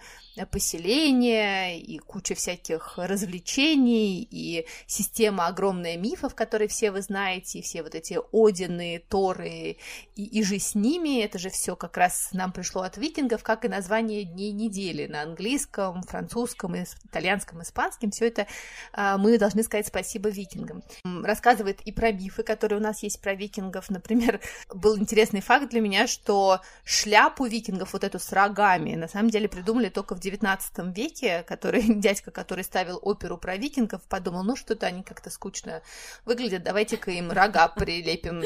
поселения, 0.50 1.78
и 1.78 1.98
куча 1.98 2.34
всяких 2.34 2.94
развлечений, 2.96 4.26
и 4.30 4.66
система 4.86 5.46
огромная 5.46 5.96
мифов, 5.96 6.34
которые 6.34 6.68
все 6.68 6.90
вы 6.90 7.02
знаете, 7.02 7.58
и 7.58 7.62
все 7.62 7.82
вот 7.82 7.94
эти 7.94 8.18
Одины, 8.32 9.02
Торы, 9.08 9.76
и, 10.16 10.24
и 10.24 10.42
же 10.42 10.58
с 10.58 10.74
ними, 10.74 11.22
это 11.22 11.38
же 11.38 11.50
все 11.50 11.76
как 11.76 11.96
раз 11.96 12.30
нам 12.32 12.52
пришло 12.52 12.82
от 12.82 12.96
викингов, 12.96 13.42
как 13.42 13.64
и 13.64 13.68
название 13.68 14.24
дней 14.24 14.52
недели 14.52 15.06
на 15.06 15.22
английском, 15.22 15.73
английском, 15.74 16.02
французском, 16.02 16.76
итальянском, 16.76 17.62
испанском. 17.62 18.10
Все 18.10 18.28
это 18.28 18.46
а, 18.92 19.18
мы 19.18 19.38
должны 19.38 19.62
сказать 19.62 19.86
спасибо 19.86 20.28
викингам. 20.28 20.82
Рассказывает 21.04 21.80
и 21.82 21.92
про 21.92 22.12
мифы, 22.12 22.42
которые 22.42 22.78
у 22.78 22.82
нас 22.82 23.02
есть 23.02 23.20
про 23.20 23.34
викингов. 23.34 23.90
Например, 23.90 24.40
был 24.74 24.98
интересный 24.98 25.40
факт 25.40 25.70
для 25.70 25.80
меня, 25.80 26.06
что 26.06 26.60
шляпу 26.84 27.46
викингов, 27.46 27.92
вот 27.92 28.04
эту 28.04 28.18
с 28.18 28.32
рогами, 28.32 28.94
на 28.94 29.08
самом 29.08 29.30
деле 29.30 29.48
придумали 29.48 29.88
только 29.88 30.14
в 30.14 30.20
19 30.20 30.96
веке, 30.96 31.44
который 31.46 31.82
дядька, 32.00 32.30
который 32.30 32.64
ставил 32.64 32.98
оперу 33.02 33.38
про 33.38 33.56
викингов, 33.56 34.02
подумал, 34.02 34.44
ну 34.44 34.56
что-то 34.56 34.86
они 34.86 35.02
как-то 35.02 35.30
скучно 35.30 35.82
выглядят, 36.24 36.62
давайте-ка 36.62 37.10
им 37.10 37.30
рога 37.30 37.68
прилепим 37.76 38.42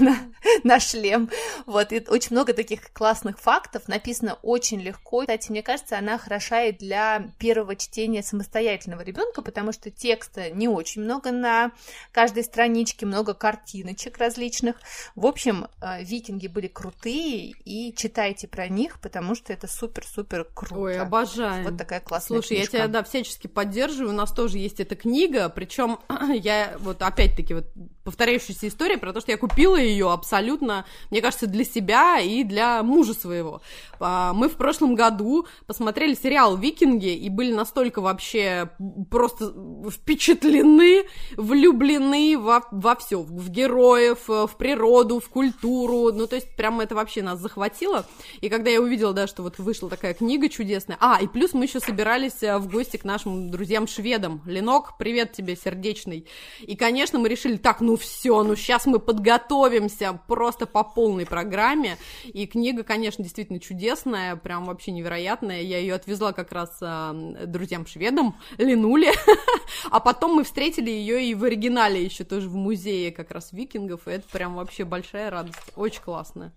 на, 0.00 0.16
на 0.62 0.80
шлем. 0.80 1.30
Вот, 1.66 1.92
и 1.92 2.04
очень 2.08 2.32
много 2.32 2.52
таких 2.52 2.92
классных 2.92 3.38
фактов, 3.38 3.88
написано 3.88 4.34
очень 4.42 4.80
легко. 4.80 5.22
Кстати, 5.22 5.50
мне 5.50 5.62
кажется, 5.62 5.98
она 5.98 6.18
хороша 6.44 6.72
для 6.72 7.30
первого 7.38 7.76
чтения 7.76 8.22
самостоятельного 8.22 9.02
ребенка, 9.02 9.42
потому 9.42 9.72
что 9.72 9.90
текста 9.90 10.50
не 10.50 10.68
очень 10.68 11.02
много 11.02 11.30
на 11.32 11.72
каждой 12.12 12.44
страничке, 12.44 13.06
много 13.06 13.34
картиночек 13.34 14.18
различных. 14.18 14.76
В 15.14 15.26
общем, 15.26 15.66
э, 15.80 16.02
викинги 16.04 16.46
были 16.46 16.68
крутые, 16.68 17.54
и 17.64 17.94
читайте 17.96 18.48
про 18.48 18.68
них, 18.68 19.00
потому 19.00 19.34
что 19.34 19.52
это 19.52 19.66
супер-супер 19.66 20.46
круто. 20.54 20.74
Ой, 20.74 20.98
обожаю. 20.98 21.64
Вот 21.64 21.78
такая 21.78 22.00
классная 22.00 22.40
Слушай, 22.40 22.56
книжка. 22.56 22.76
я 22.76 22.84
тебя, 22.84 22.92
да, 22.92 23.04
всячески 23.04 23.46
поддерживаю, 23.46 24.10
у 24.10 24.16
нас 24.16 24.32
тоже 24.32 24.58
есть 24.58 24.80
эта 24.80 24.96
книга, 24.96 25.48
причем 25.48 25.98
я 26.34 26.76
вот 26.78 27.02
опять-таки 27.02 27.54
вот 27.54 27.66
повторяющаяся 28.04 28.68
история 28.68 28.98
про 28.98 29.12
то, 29.12 29.20
что 29.20 29.32
я 29.32 29.38
купила 29.38 29.76
ее 29.76 30.12
абсолютно, 30.12 30.84
мне 31.10 31.22
кажется, 31.22 31.46
для 31.46 31.64
себя 31.64 32.20
и 32.20 32.44
для 32.44 32.82
мужа 32.82 33.14
своего. 33.14 33.62
А, 33.98 34.32
мы 34.34 34.48
в 34.48 34.56
прошлом 34.56 34.94
году 34.94 35.46
посмотрели 35.66 36.14
сериал 36.34 36.56
«Викинги» 36.56 37.14
и 37.14 37.28
были 37.28 37.52
настолько 37.52 38.00
вообще 38.00 38.68
просто 39.08 39.54
впечатлены, 39.88 41.04
влюблены 41.36 42.36
во, 42.36 42.60
во 42.72 42.96
все, 42.96 43.22
в 43.22 43.48
героев, 43.50 44.26
в 44.26 44.50
природу, 44.58 45.20
в 45.20 45.28
культуру, 45.28 46.12
ну, 46.12 46.26
то 46.26 46.34
есть 46.34 46.56
прямо 46.56 46.82
это 46.82 46.96
вообще 46.96 47.22
нас 47.22 47.38
захватило. 47.38 48.04
И 48.40 48.48
когда 48.48 48.68
я 48.68 48.80
увидела, 48.80 49.12
да, 49.12 49.28
что 49.28 49.44
вот 49.44 49.58
вышла 49.58 49.88
такая 49.88 50.12
книга 50.12 50.48
чудесная, 50.48 50.96
а, 51.00 51.20
и 51.22 51.28
плюс 51.28 51.52
мы 51.54 51.66
еще 51.66 51.78
собирались 51.78 52.42
э, 52.42 52.58
в 52.58 52.68
гости 52.68 52.96
к 52.96 53.04
нашим 53.04 53.52
друзьям-шведам. 53.52 54.42
Ленок, 54.44 54.98
привет 54.98 55.34
тебе, 55.34 55.54
сердечный. 55.54 56.26
И, 56.62 56.74
конечно, 56.74 57.20
мы 57.20 57.28
решили, 57.28 57.58
так, 57.58 57.80
ну 57.80 57.96
все, 57.96 58.42
ну 58.42 58.56
сейчас 58.56 58.86
мы 58.86 58.98
подготовимся 58.98 60.18
просто 60.26 60.66
по 60.66 60.82
полной 60.82 61.26
программе. 61.26 61.96
И 62.24 62.48
книга, 62.48 62.82
конечно, 62.82 63.22
действительно 63.22 63.60
чудесная, 63.60 64.34
прям 64.34 64.64
вообще 64.64 64.90
невероятная. 64.90 65.62
Я 65.62 65.78
ее 65.78 65.94
отвезла 65.94 66.23
как 66.32 66.52
раз 66.52 66.78
э, 66.80 67.44
друзьям-шведам, 67.46 68.36
Ленуле. 68.58 69.12
а 69.90 70.00
потом 70.00 70.34
мы 70.34 70.44
встретили 70.44 70.90
ее 70.90 71.24
и 71.24 71.34
в 71.34 71.44
оригинале 71.44 72.04
еще 72.04 72.24
тоже 72.24 72.48
в 72.48 72.54
музее 72.54 73.12
как 73.12 73.30
раз 73.30 73.52
викингов. 73.52 74.06
И 74.08 74.12
это 74.12 74.28
прям 74.30 74.56
вообще 74.56 74.84
большая 74.84 75.30
радость. 75.30 75.58
Очень 75.76 76.02
классно. 76.02 76.52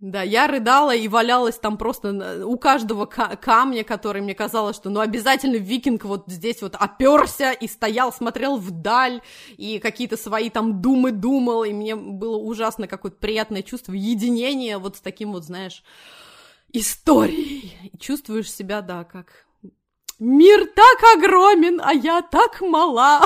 Да, 0.00 0.22
я 0.22 0.46
рыдала 0.46 0.94
и 0.94 1.08
валялась 1.08 1.58
там 1.58 1.76
просто 1.76 2.46
у 2.46 2.56
каждого 2.56 3.06
камня, 3.06 3.82
который 3.82 4.22
мне 4.22 4.34
казалось, 4.34 4.76
что 4.76 4.90
ну 4.90 5.00
обязательно 5.00 5.56
викинг 5.56 6.04
вот 6.04 6.24
здесь 6.26 6.62
вот 6.62 6.76
оперся 6.78 7.52
и 7.52 7.66
стоял, 7.66 8.12
смотрел 8.12 8.56
вдаль, 8.56 9.20
и 9.56 9.78
какие-то 9.78 10.16
свои 10.16 10.50
там 10.50 10.80
думы 10.80 11.10
думал, 11.12 11.64
и 11.64 11.72
мне 11.72 11.96
было 11.96 12.36
ужасно 12.36 12.86
какое-то 12.86 13.18
приятное 13.18 13.62
чувство 13.62 13.92
единения 13.92 14.78
вот 14.78 14.96
с 14.96 15.00
таким 15.00 15.32
вот, 15.32 15.44
знаешь, 15.44 15.82
историей. 16.74 17.90
И 17.92 17.98
чувствуешь 17.98 18.52
себя, 18.52 18.82
да, 18.82 19.04
как 19.04 19.46
мир 20.18 20.66
так 20.66 21.16
огромен, 21.16 21.80
а 21.82 21.92
я 21.92 22.20
так 22.20 22.60
мала. 22.60 23.22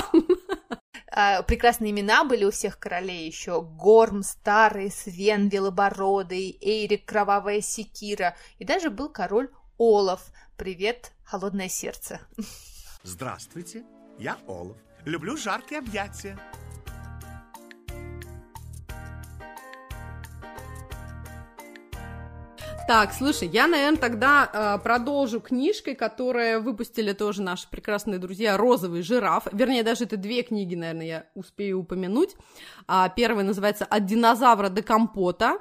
А, 1.11 1.43
прекрасные 1.43 1.91
имена 1.91 2.23
были 2.23 2.45
у 2.45 2.51
всех 2.51 2.79
королей 2.79 3.27
еще. 3.27 3.63
Горм, 3.63 4.23
Старый, 4.23 4.91
Свен, 4.91 5.49
Белобородый, 5.49 6.57
Эйрик, 6.61 7.07
Кровавая 7.07 7.61
Секира. 7.61 8.37
И 8.59 8.65
даже 8.65 8.91
был 8.91 9.09
король 9.09 9.51
Олаф. 9.79 10.31
Привет, 10.57 11.13
холодное 11.25 11.69
сердце. 11.69 12.21
Здравствуйте, 13.03 13.85
я 14.19 14.37
Олаф. 14.47 14.77
Люблю 15.07 15.37
жаркие 15.37 15.79
объятия. 15.79 16.39
Так, 22.89 23.13
слушай, 23.13 23.47
я, 23.49 23.67
наверное, 23.67 24.01
тогда 24.01 24.51
э, 24.51 24.83
продолжу 24.83 25.41
книжкой, 25.41 25.95
которая 25.95 26.59
выпустили 26.59 27.13
тоже 27.13 27.43
наши 27.43 27.69
прекрасные 27.69 28.19
друзья 28.19 28.57
«Розовый 28.57 29.03
жираф». 29.03 29.47
Вернее, 29.53 29.83
даже 29.83 30.05
это 30.05 30.17
две 30.17 30.43
книги, 30.43 30.75
наверное, 30.75 31.07
я 31.07 31.27
успею 31.35 31.81
упомянуть. 31.81 32.35
А, 32.87 33.11
первая 33.11 33.45
называется 33.45 33.85
«От 33.85 34.07
динозавра 34.07 34.71
до 34.71 34.81
компота». 34.81 35.59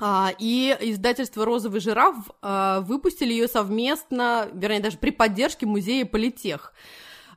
А, 0.00 0.32
и 0.40 0.76
издательство 0.80 1.44
«Розовый 1.44 1.80
жираф» 1.80 2.16
а, 2.42 2.80
выпустили 2.80 3.30
ее 3.32 3.46
совместно, 3.46 4.48
вернее, 4.52 4.80
даже 4.80 4.98
при 4.98 5.10
поддержке 5.10 5.66
музея 5.66 6.04
Политех. 6.04 6.74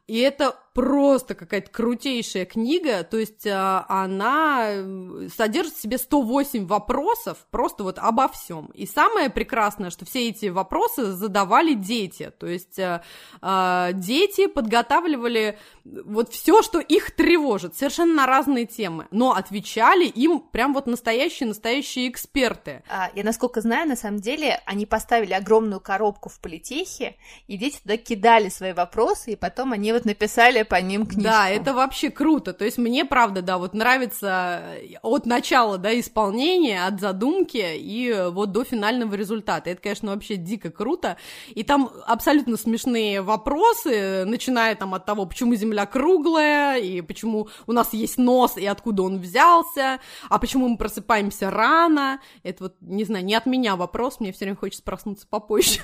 И 0.07 0.17
это 0.17 0.57
просто 0.73 1.35
какая-то 1.35 1.69
крутейшая 1.69 2.45
книга, 2.45 3.03
то 3.03 3.17
есть 3.17 3.45
а, 3.45 3.85
она 3.87 4.65
э, 4.69 5.27
содержит 5.35 5.75
в 5.75 5.81
себе 5.81 5.99
108 5.99 6.65
вопросов 6.65 7.37
просто 7.51 7.83
вот 7.83 7.99
обо 7.99 8.27
всем. 8.27 8.71
И 8.73 8.87
самое 8.87 9.29
прекрасное, 9.29 9.91
что 9.91 10.05
все 10.05 10.29
эти 10.29 10.47
вопросы 10.47 11.11
задавали 11.11 11.75
дети, 11.75 12.31
то 12.39 12.47
есть 12.47 12.79
а, 12.79 13.03
а, 13.41 13.91
дети 13.91 14.47
подготавливали 14.47 15.59
вот 15.83 16.33
все, 16.33 16.63
что 16.63 16.79
их 16.79 17.11
тревожит, 17.11 17.75
совершенно 17.75 18.13
на 18.15 18.25
разные 18.25 18.65
темы, 18.65 19.07
но 19.11 19.33
отвечали 19.33 20.05
им 20.05 20.39
прям 20.39 20.73
вот 20.73 20.87
настоящие-настоящие 20.87 22.09
эксперты. 22.09 22.83
Я, 23.13 23.23
насколько 23.23 23.61
знаю, 23.61 23.87
на 23.87 23.95
самом 23.95 24.19
деле 24.19 24.59
они 24.65 24.85
поставили 24.85 25.33
огромную 25.33 25.81
коробку 25.81 26.29
в 26.29 26.39
политехе, 26.39 27.15
и 27.47 27.57
дети 27.57 27.79
туда 27.83 27.97
кидали 27.97 28.49
свои 28.49 28.73
вопросы, 28.73 29.33
и 29.33 29.35
потом 29.35 29.73
они 29.73 29.91
вот 29.93 30.05
написали 30.05 30.62
по 30.65 30.79
ним 30.81 31.05
книжку. 31.05 31.23
Да, 31.23 31.49
это 31.49 31.73
вообще 31.73 32.09
круто. 32.09 32.53
То 32.53 32.65
есть 32.65 32.77
мне, 32.77 33.05
правда, 33.05 33.41
да, 33.41 33.57
вот 33.57 33.73
нравится 33.73 34.63
от 35.01 35.25
начала, 35.25 35.77
да, 35.77 35.97
исполнения, 35.99 36.85
от 36.85 36.99
задумки 36.99 37.75
и 37.75 38.27
вот 38.31 38.51
до 38.51 38.63
финального 38.63 39.15
результата. 39.15 39.69
Это, 39.69 39.81
конечно, 39.81 40.11
вообще 40.11 40.35
дико 40.35 40.71
круто. 40.71 41.17
И 41.49 41.63
там 41.63 41.89
абсолютно 42.05 42.57
смешные 42.57 43.21
вопросы, 43.21 44.25
начиная 44.25 44.75
там 44.75 44.93
от 44.93 45.05
того, 45.05 45.25
почему 45.25 45.55
Земля 45.55 45.85
круглая, 45.85 46.77
и 46.77 47.01
почему 47.01 47.47
у 47.67 47.71
нас 47.71 47.93
есть 47.93 48.17
нос, 48.17 48.57
и 48.57 48.65
откуда 48.65 49.03
он 49.03 49.19
взялся, 49.19 49.99
а 50.29 50.39
почему 50.39 50.67
мы 50.67 50.77
просыпаемся 50.77 51.49
рано. 51.49 52.19
Это 52.43 52.63
вот, 52.63 52.75
не 52.81 53.03
знаю, 53.03 53.25
не 53.25 53.35
от 53.35 53.45
меня 53.45 53.75
вопрос, 53.75 54.19
мне 54.19 54.31
все 54.31 54.45
время 54.45 54.57
хочется 54.57 54.83
проснуться 54.83 55.27
попозже. 55.27 55.79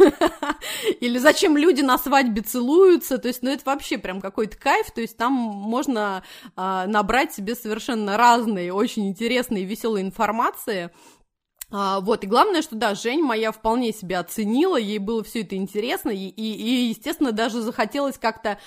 Или 1.00 1.18
зачем 1.18 1.58
люди 1.58 1.82
на 1.82 1.98
свадьбе 1.98 2.42
целуются, 2.42 3.18
то 3.18 3.28
есть, 3.28 3.44
ну, 3.44 3.52
это 3.52 3.64
вообще 3.66 3.98
прям 3.98 4.22
какой-то 4.22 4.58
кайф, 4.70 4.92
то 4.92 5.02
есть 5.02 5.18
там 5.18 5.34
можно 5.34 6.22
э, 6.56 6.84
набрать 6.86 7.34
себе 7.34 7.56
совершенно 7.56 8.18
разные, 8.18 8.72
очень 8.72 9.08
интересные, 9.08 9.66
веселые 9.66 10.06
информации, 10.06 10.92
а, 11.72 12.00
вот, 12.00 12.24
и 12.24 12.28
главное, 12.28 12.64
что 12.64 12.76
да, 12.76 12.96
Жень 12.96 13.22
моя 13.22 13.52
вполне 13.52 13.94
себя 13.94 14.20
оценила, 14.20 14.78
ей 14.78 14.98
было 14.98 15.24
все 15.24 15.42
это 15.42 15.56
интересно, 15.56 16.10
и, 16.10 16.28
и, 16.28 16.54
и 16.54 16.90
естественно, 16.90 17.32
даже 17.32 17.62
захотелось 17.62 18.18
как-то 18.18 18.60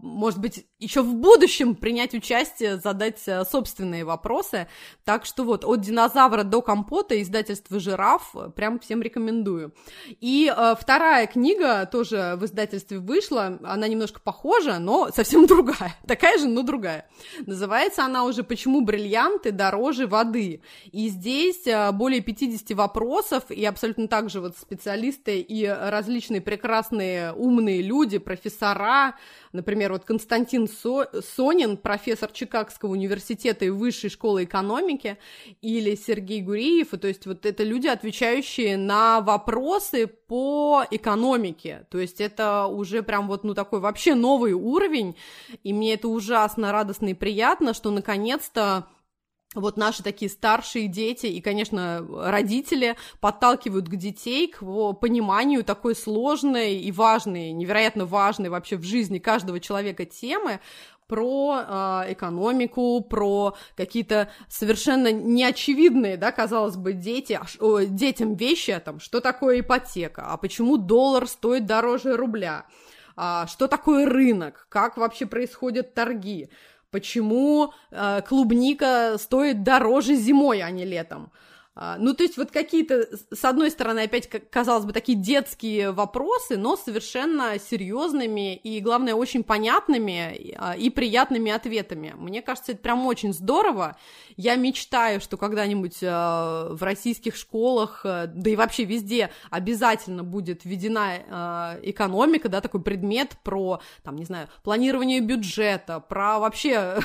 может 0.00 0.40
быть, 0.40 0.66
еще 0.80 1.02
в 1.02 1.14
будущем 1.14 1.76
принять 1.76 2.12
участие, 2.12 2.78
задать 2.78 3.22
э, 3.26 3.44
собственные 3.44 4.04
вопросы. 4.04 4.66
Так 5.04 5.24
что 5.24 5.44
вот, 5.44 5.64
от 5.64 5.80
динозавра 5.80 6.42
до 6.42 6.60
компота 6.60 7.20
издательство 7.22 7.78
«Жираф» 7.78 8.34
прям 8.56 8.80
всем 8.80 9.00
рекомендую. 9.00 9.72
И 10.20 10.52
э, 10.54 10.74
вторая 10.78 11.26
книга 11.26 11.86
тоже 11.86 12.34
в 12.36 12.44
издательстве 12.44 12.98
вышла, 12.98 13.58
она 13.62 13.86
немножко 13.86 14.20
похожа, 14.20 14.78
но 14.78 15.10
совсем 15.14 15.46
другая, 15.48 15.96
такая 16.06 16.38
же, 16.38 16.48
но 16.48 16.62
другая. 16.62 17.08
Называется 17.46 18.04
она 18.04 18.24
уже 18.24 18.42
«Почему 18.42 18.80
бриллианты 18.80 19.52
дороже 19.52 20.06
воды?». 20.08 20.62
И 20.90 21.08
здесь 21.08 21.66
э, 21.66 21.92
более 21.92 22.20
50 22.20 22.76
вопросов, 22.76 23.50
и 23.50 23.64
абсолютно 23.64 24.08
так 24.08 24.30
же 24.30 24.40
вот 24.40 24.56
специалисты 24.58 25.40
и 25.40 25.64
различные 25.66 26.40
прекрасные 26.40 27.32
умные 27.32 27.82
люди, 27.82 28.18
профессора, 28.18 29.14
Например, 29.54 29.92
вот 29.92 30.04
Константин 30.04 30.66
Со... 30.66 31.08
Сонин, 31.22 31.76
профессор 31.76 32.32
Чикагского 32.32 32.90
университета 32.90 33.64
и 33.64 33.70
Высшей 33.70 34.10
школы 34.10 34.44
экономики, 34.44 35.16
или 35.62 35.94
Сергей 35.94 36.42
Гуриев, 36.42 36.88
то 37.00 37.06
есть 37.06 37.24
вот 37.24 37.46
это 37.46 37.62
люди, 37.62 37.86
отвечающие 37.86 38.76
на 38.76 39.20
вопросы 39.20 40.08
по 40.08 40.84
экономике, 40.90 41.86
то 41.88 41.98
есть 41.98 42.20
это 42.20 42.66
уже 42.66 43.04
прям 43.04 43.28
вот, 43.28 43.44
ну, 43.44 43.54
такой 43.54 43.78
вообще 43.78 44.16
новый 44.16 44.54
уровень, 44.54 45.14
и 45.62 45.72
мне 45.72 45.94
это 45.94 46.08
ужасно 46.08 46.72
радостно 46.72 47.06
и 47.06 47.14
приятно, 47.14 47.74
что 47.74 47.92
наконец-то 47.92 48.88
вот 49.54 49.76
наши 49.76 50.02
такие 50.02 50.30
старшие 50.30 50.88
дети 50.88 51.26
и, 51.26 51.40
конечно, 51.40 52.06
родители 52.10 52.96
подталкивают 53.20 53.88
к 53.88 53.96
детей 53.96 54.48
к 54.48 54.60
пониманию 54.94 55.64
такой 55.64 55.94
сложной 55.94 56.76
и 56.76 56.92
важной, 56.92 57.52
невероятно 57.52 58.06
важной 58.06 58.48
вообще 58.48 58.76
в 58.76 58.82
жизни 58.82 59.18
каждого 59.18 59.60
человека 59.60 60.04
темы, 60.04 60.60
про 61.06 61.60
э, 62.06 62.12
экономику, 62.12 63.00
про 63.02 63.56
какие-то 63.76 64.30
совершенно 64.48 65.12
неочевидные, 65.12 66.16
да, 66.16 66.32
казалось 66.32 66.76
бы, 66.76 66.92
дети, 66.92 67.38
о, 67.60 67.80
детям 67.80 68.34
вещи, 68.34 68.80
там, 68.84 69.00
что 69.00 69.20
такое 69.20 69.60
ипотека, 69.60 70.22
а 70.26 70.36
почему 70.36 70.76
доллар 70.76 71.28
стоит 71.28 71.66
дороже 71.66 72.16
рубля, 72.16 72.66
а, 73.16 73.46
что 73.46 73.68
такое 73.68 74.06
рынок, 74.06 74.66
как 74.68 74.96
вообще 74.96 75.26
происходят 75.26 75.94
торги, 75.94 76.50
почему 76.94 77.72
э, 77.90 78.22
клубника 78.22 79.16
стоит 79.18 79.64
дороже 79.64 80.14
зимой, 80.14 80.62
а 80.62 80.70
не 80.70 80.84
летом. 80.84 81.32
А, 81.76 81.96
ну, 81.98 82.14
то 82.14 82.22
есть 82.22 82.36
вот 82.36 82.52
какие-то, 82.52 83.08
с 83.32 83.44
одной 83.44 83.70
стороны, 83.70 84.00
опять, 84.00 84.28
казалось 84.50 84.84
бы, 84.84 84.92
такие 84.92 85.18
детские 85.18 85.90
вопросы, 85.90 86.56
но 86.56 86.76
совершенно 86.76 87.58
серьезными 87.58 88.54
и, 88.54 88.80
главное, 88.80 89.14
очень 89.14 89.42
понятными 89.42 90.54
а, 90.56 90.76
и 90.76 90.88
приятными 90.90 91.50
ответами. 91.50 92.14
Мне 92.16 92.42
кажется, 92.42 92.72
это 92.72 92.80
прям 92.80 93.04
очень 93.06 93.32
здорово. 93.32 93.96
Я 94.36 94.54
мечтаю, 94.54 95.20
что 95.20 95.36
когда-нибудь 95.36 95.98
а, 96.02 96.68
в 96.70 96.82
российских 96.84 97.34
школах, 97.34 98.02
да 98.04 98.50
и 98.50 98.54
вообще 98.54 98.84
везде 98.84 99.30
обязательно 99.50 100.22
будет 100.22 100.64
введена 100.64 101.78
экономика, 101.82 102.48
да, 102.48 102.60
такой 102.60 102.82
предмет 102.82 103.36
про, 103.42 103.80
там, 104.02 104.16
не 104.16 104.24
знаю, 104.24 104.48
планирование 104.62 105.20
бюджета, 105.20 105.98
про 105.98 106.38
вообще, 106.38 106.98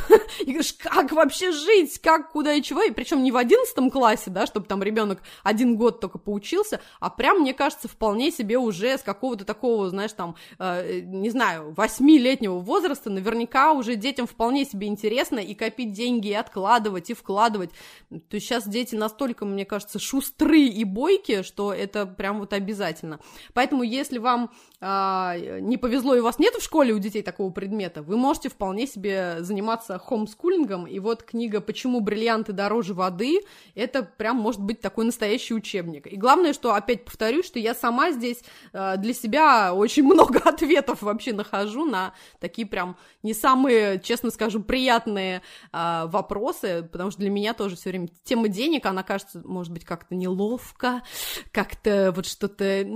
как 0.84 1.12
вообще 1.12 1.52
жить, 1.52 2.00
как, 2.00 2.32
куда 2.32 2.54
и 2.54 2.62
чего, 2.62 2.84
и 2.84 2.91
причем 2.91 3.24
не 3.24 3.32
в 3.32 3.38
одиннадцатом 3.38 3.89
классе, 3.89 4.30
да, 4.30 4.46
что 4.46 4.59
чтобы 4.60 4.67
там 4.67 4.84
ребенок 4.84 5.19
один 5.43 5.78
год 5.78 6.02
только 6.02 6.17
поучился, 6.17 6.82
а 7.00 7.10
прям, 7.10 7.39
мне 7.39 7.54
кажется, 7.54 7.88
вполне 7.88 8.32
себе 8.32 8.58
уже 8.58 8.98
с 8.98 9.02
какого-то 9.02 9.45
такого, 9.45 9.89
знаешь, 9.89 10.12
там, 10.12 10.36
э, 10.60 11.00
не 11.02 11.30
знаю, 11.30 11.74
восьмилетнего 11.76 12.60
возраста 12.60 13.10
наверняка 13.10 13.72
уже 13.72 13.95
детям 13.95 14.28
вполне 14.28 14.65
себе 14.65 14.88
интересно 14.88 15.39
и 15.39 15.54
копить 15.54 15.93
деньги, 15.93 16.28
и 16.28 16.34
откладывать, 16.34 17.10
и 17.10 17.13
вкладывать. 17.13 17.72
То 18.10 18.36
есть 18.36 18.48
сейчас 18.48 18.67
дети 18.67 18.95
настолько, 18.95 19.45
мне 19.45 19.65
кажется, 19.65 19.98
шустры 20.00 20.62
и 20.62 20.84
бойкие, 20.84 21.43
что 21.43 21.74
это 21.74 22.06
прям 22.06 22.39
вот 22.39 22.54
обязательно. 22.54 23.19
Поэтому, 23.54 23.84
если 23.84 24.17
вам 24.17 24.52
э, 24.82 25.60
не 25.62 25.78
повезло 25.78 26.15
и 26.15 26.19
у 26.19 26.24
вас 26.24 26.39
нет 26.39 26.54
в 26.56 26.63
школе 26.63 26.93
у 26.93 27.00
детей 27.00 27.22
такого 27.22 27.52
предмета, 27.52 28.02
вы 28.02 28.17
можете 28.17 28.50
вполне 28.50 28.88
себе 28.88 29.38
заниматься 29.39 29.98
хомскулингом, 30.00 30.86
и 30.86 31.00
вот 31.00 31.24
книга 31.24 31.62
«Почему 31.62 32.02
бриллианты 32.02 32.52
дороже 32.52 32.93
воды» 32.93 33.39
это 33.76 34.04
прям 34.04 34.36
может 34.50 34.62
быть 34.62 34.82
такой 34.82 35.06
настоящий 35.06 35.54
учебник. 35.54 36.08
И 36.08 36.16
главное, 36.16 36.54
что, 36.54 36.74
опять 36.74 37.06
повторюсь, 37.06 37.46
что 37.46 37.60
я 37.60 37.76
сама 37.76 38.10
здесь 38.10 38.42
э, 38.74 38.98
для 38.98 39.14
себя 39.14 39.76
очень 39.76 40.04
много 40.04 40.40
ответов 40.44 41.04
вообще 41.04 41.34
нахожу 41.34 41.86
на 41.86 42.16
такие 42.40 42.68
прям 42.68 42.98
не 43.22 43.36
самые, 43.36 44.00
честно 44.00 44.32
скажу, 44.32 44.64
приятные 44.64 45.44
э, 45.72 46.06
вопросы, 46.08 46.90
потому 46.92 47.12
что 47.12 47.20
для 47.20 47.30
меня 47.30 47.54
тоже 47.54 47.76
все 47.76 47.92
время 47.92 48.08
тема 48.24 48.48
денег, 48.48 48.88
она 48.88 49.04
кажется, 49.04 49.40
может 49.46 49.72
быть, 49.72 49.86
как-то 49.86 50.16
неловко, 50.16 51.04
как-то 51.52 52.12
вот 52.16 52.26
что-то... 52.26 52.88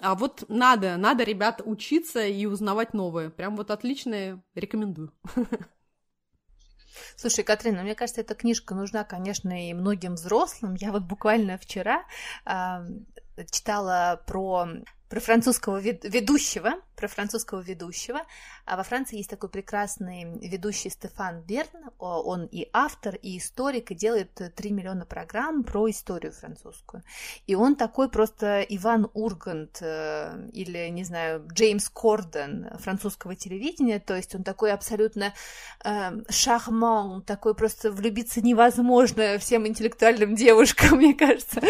А 0.00 0.16
вот 0.16 0.46
надо, 0.48 0.96
надо, 0.96 1.22
ребят, 1.22 1.62
учиться 1.64 2.26
и 2.26 2.44
узнавать 2.46 2.92
новое. 2.92 3.30
Прям 3.30 3.54
вот 3.54 3.70
отличное, 3.70 4.42
рекомендую. 4.56 5.12
Слушай, 7.16 7.44
Катрина, 7.44 7.82
мне 7.82 7.94
кажется, 7.94 8.20
эта 8.20 8.34
книжка 8.34 8.74
нужна, 8.74 9.04
конечно, 9.04 9.68
и 9.68 9.74
многим 9.74 10.14
взрослым. 10.14 10.74
Я 10.74 10.92
вот 10.92 11.02
буквально 11.02 11.58
вчера 11.58 12.04
э, 12.44 12.86
читала 13.50 14.22
про 14.26 14.68
про 15.08 15.20
французского 15.20 15.78
ведущего, 15.78 16.74
про 16.98 17.08
французского 17.08 17.60
ведущего. 17.60 18.20
А 18.66 18.76
во 18.76 18.82
Франции 18.82 19.16
есть 19.16 19.30
такой 19.30 19.48
прекрасный 19.48 20.24
ведущий 20.40 20.90
Стефан 20.90 21.42
Берн. 21.42 21.90
Он 21.98 22.46
и 22.46 22.68
автор, 22.72 23.14
и 23.14 23.38
историк, 23.38 23.90
и 23.90 23.94
делает 23.94 24.34
3 24.34 24.70
миллиона 24.70 25.06
программ 25.06 25.62
про 25.62 25.88
историю 25.88 26.32
французскую. 26.32 27.02
И 27.46 27.54
он 27.54 27.76
такой 27.76 28.10
просто 28.10 28.62
Иван 28.68 29.08
Ургант 29.14 29.78
э, 29.80 30.48
или, 30.52 30.88
не 30.88 31.04
знаю, 31.04 31.46
Джеймс 31.52 31.88
Корден 31.88 32.68
французского 32.78 33.36
телевидения. 33.36 34.00
То 34.00 34.16
есть 34.16 34.34
он 34.34 34.42
такой 34.42 34.72
абсолютно 34.72 35.32
э, 35.84 36.10
шарман, 36.28 37.22
такой 37.22 37.54
просто 37.54 37.92
влюбиться 37.92 38.40
невозможно 38.40 39.38
всем 39.38 39.66
интеллектуальным 39.66 40.34
девушкам, 40.34 40.98
мне 40.98 41.14
кажется. 41.14 41.60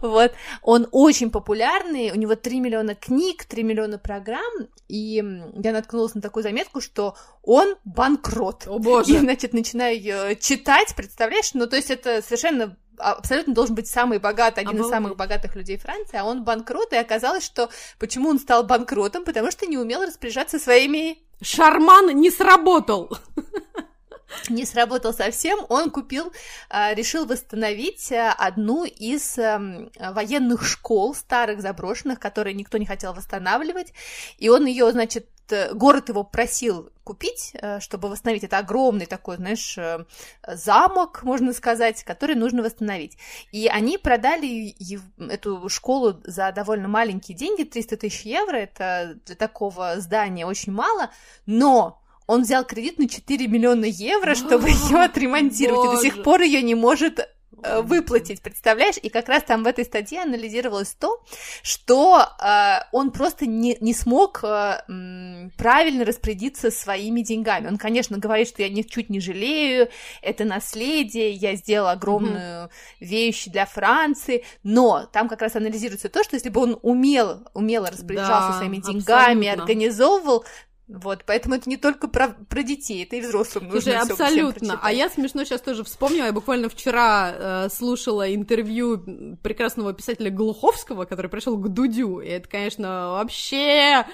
Вот. 0.00 0.32
Он 0.62 0.86
очень 0.92 1.30
популярный, 1.30 2.12
у 2.12 2.14
него 2.14 2.36
3 2.36 2.60
миллиона 2.60 2.94
книг, 2.94 3.44
3 3.44 3.62
миллиона 3.64 3.98
программ, 3.98 4.67
и 4.88 5.22
я 5.54 5.72
наткнулась 5.72 6.14
на 6.14 6.20
такую 6.20 6.42
заметку, 6.42 6.80
что 6.80 7.16
он 7.42 7.76
банкрот. 7.84 8.66
О 8.66 8.78
боже! 8.78 9.14
И, 9.14 9.18
значит, 9.18 9.52
начинаю 9.52 9.96
ее 9.96 10.36
читать, 10.36 10.94
представляешь? 10.96 11.52
Ну, 11.54 11.66
то 11.66 11.76
есть 11.76 11.90
это 11.90 12.22
совершенно 12.22 12.76
абсолютно 12.98 13.54
должен 13.54 13.74
быть 13.74 13.86
самый 13.86 14.18
богатый, 14.18 14.60
один 14.60 14.70
Обалдеть. 14.70 14.86
из 14.86 14.90
самых 14.90 15.16
богатых 15.16 15.54
людей 15.54 15.76
Франции, 15.76 16.18
а 16.18 16.24
он 16.24 16.44
банкрот, 16.44 16.92
и 16.92 16.96
оказалось, 16.96 17.44
что 17.44 17.70
почему 17.98 18.30
он 18.30 18.38
стал 18.38 18.64
банкротом? 18.64 19.24
Потому 19.24 19.50
что 19.50 19.66
не 19.66 19.78
умел 19.78 20.02
распоряжаться 20.02 20.58
своими... 20.58 21.18
Шарман 21.40 22.08
не 22.18 22.30
сработал! 22.30 23.16
Не 24.48 24.64
сработал 24.64 25.12
совсем, 25.12 25.58
он 25.68 25.90
купил, 25.90 26.32
а, 26.68 26.94
решил 26.94 27.26
восстановить 27.26 28.12
а, 28.12 28.32
одну 28.32 28.84
из 28.84 29.38
эм, 29.38 29.90
военных 29.98 30.66
школ, 30.66 31.14
старых, 31.14 31.60
заброшенных, 31.60 32.20
которые 32.20 32.54
никто 32.54 32.78
не 32.78 32.86
хотел 32.86 33.12
восстанавливать, 33.12 33.92
и 34.38 34.48
он 34.48 34.66
ее, 34.66 34.90
значит, 34.92 35.28
э, 35.50 35.72
город 35.72 36.08
его 36.08 36.24
просил 36.24 36.90
купить, 37.04 37.52
э, 37.54 37.80
чтобы 37.80 38.10
восстановить. 38.10 38.44
Это 38.44 38.58
огромный 38.58 39.06
такой, 39.06 39.36
знаешь, 39.36 39.78
э, 39.78 40.04
замок, 40.46 41.22
можно 41.22 41.54
сказать, 41.54 42.04
который 42.04 42.34
нужно 42.34 42.62
восстановить. 42.62 43.16
И 43.50 43.66
они 43.66 43.96
продали 43.96 44.76
эту 45.32 45.68
школу 45.70 46.20
за 46.24 46.52
довольно 46.52 46.86
маленькие 46.88 47.36
деньги, 47.36 47.64
300 47.64 47.96
тысяч 47.96 48.22
евро, 48.22 48.56
это 48.56 49.18
для 49.24 49.36
такого 49.36 50.00
здания 50.00 50.44
очень 50.44 50.72
мало, 50.72 51.10
но 51.46 52.02
он 52.28 52.42
взял 52.42 52.64
кредит 52.64 52.98
на 52.98 53.08
4 53.08 53.48
миллиона 53.48 53.86
евро, 53.86 54.36
чтобы 54.36 54.68
ее 54.88 54.98
отремонтировать, 54.98 55.92
и 55.92 55.96
до 55.96 56.02
сих 56.02 56.22
пор 56.22 56.42
ее 56.42 56.62
не 56.62 56.76
может 56.76 57.26
Э, 57.62 57.80
выплатить, 57.82 58.40
представляешь? 58.40 58.96
И 59.02 59.08
как 59.08 59.28
раз 59.28 59.42
там 59.42 59.64
в 59.64 59.66
этой 59.66 59.84
статье 59.84 60.22
анализировалось 60.22 60.94
то, 60.94 61.20
что 61.62 62.20
э, 62.20 62.84
он 62.92 63.10
просто 63.10 63.46
не, 63.46 63.76
не 63.80 63.94
смог 63.94 64.44
э, 64.44 65.48
правильно 65.56 66.04
распорядиться 66.04 66.70
своими 66.70 67.22
деньгами. 67.22 67.68
Он, 67.68 67.76
конечно, 67.76 68.18
говорит, 68.18 68.48
что 68.48 68.62
я 68.62 68.68
ничуть 68.68 69.10
не 69.10 69.20
жалею, 69.20 69.88
это 70.22 70.44
наследие, 70.44 71.32
я 71.32 71.56
сделал 71.56 71.88
огромную 71.88 72.66
mm-hmm. 72.66 72.70
вещь 73.00 73.46
для 73.46 73.66
Франции, 73.66 74.44
но 74.62 75.08
там 75.12 75.28
как 75.28 75.42
раз 75.42 75.56
анализируется 75.56 76.08
то, 76.08 76.22
что 76.22 76.36
если 76.36 76.50
бы 76.50 76.60
он 76.60 76.78
умел, 76.82 77.48
умело 77.54 77.90
распоряжался 77.90 78.52
да, 78.52 78.58
своими 78.58 78.76
деньгами, 78.76 79.48
абсолютно. 79.48 79.62
организовывал, 79.62 80.44
вот, 80.88 81.24
поэтому 81.26 81.54
это 81.54 81.68
не 81.68 81.76
только 81.76 82.08
про, 82.08 82.28
про 82.48 82.62
детей, 82.62 83.04
это 83.04 83.16
и 83.16 83.20
взрослым 83.20 83.64
нужно 83.64 83.80
Слушай, 83.80 83.98
абсолютно. 83.98 84.80
А 84.82 84.90
я 84.90 85.10
смешно 85.10 85.44
сейчас 85.44 85.60
тоже 85.60 85.84
вспомнила, 85.84 86.24
я 86.24 86.32
буквально 86.32 86.70
вчера 86.70 87.34
э, 87.34 87.68
слушала 87.68 88.34
интервью 88.34 89.36
прекрасного 89.42 89.92
писателя 89.92 90.30
Глуховского, 90.30 91.04
который 91.04 91.30
пришел 91.30 91.58
к 91.58 91.68
Дудю, 91.68 92.20
и 92.20 92.28
это, 92.28 92.48
конечно, 92.48 93.10
вообще 93.12 94.06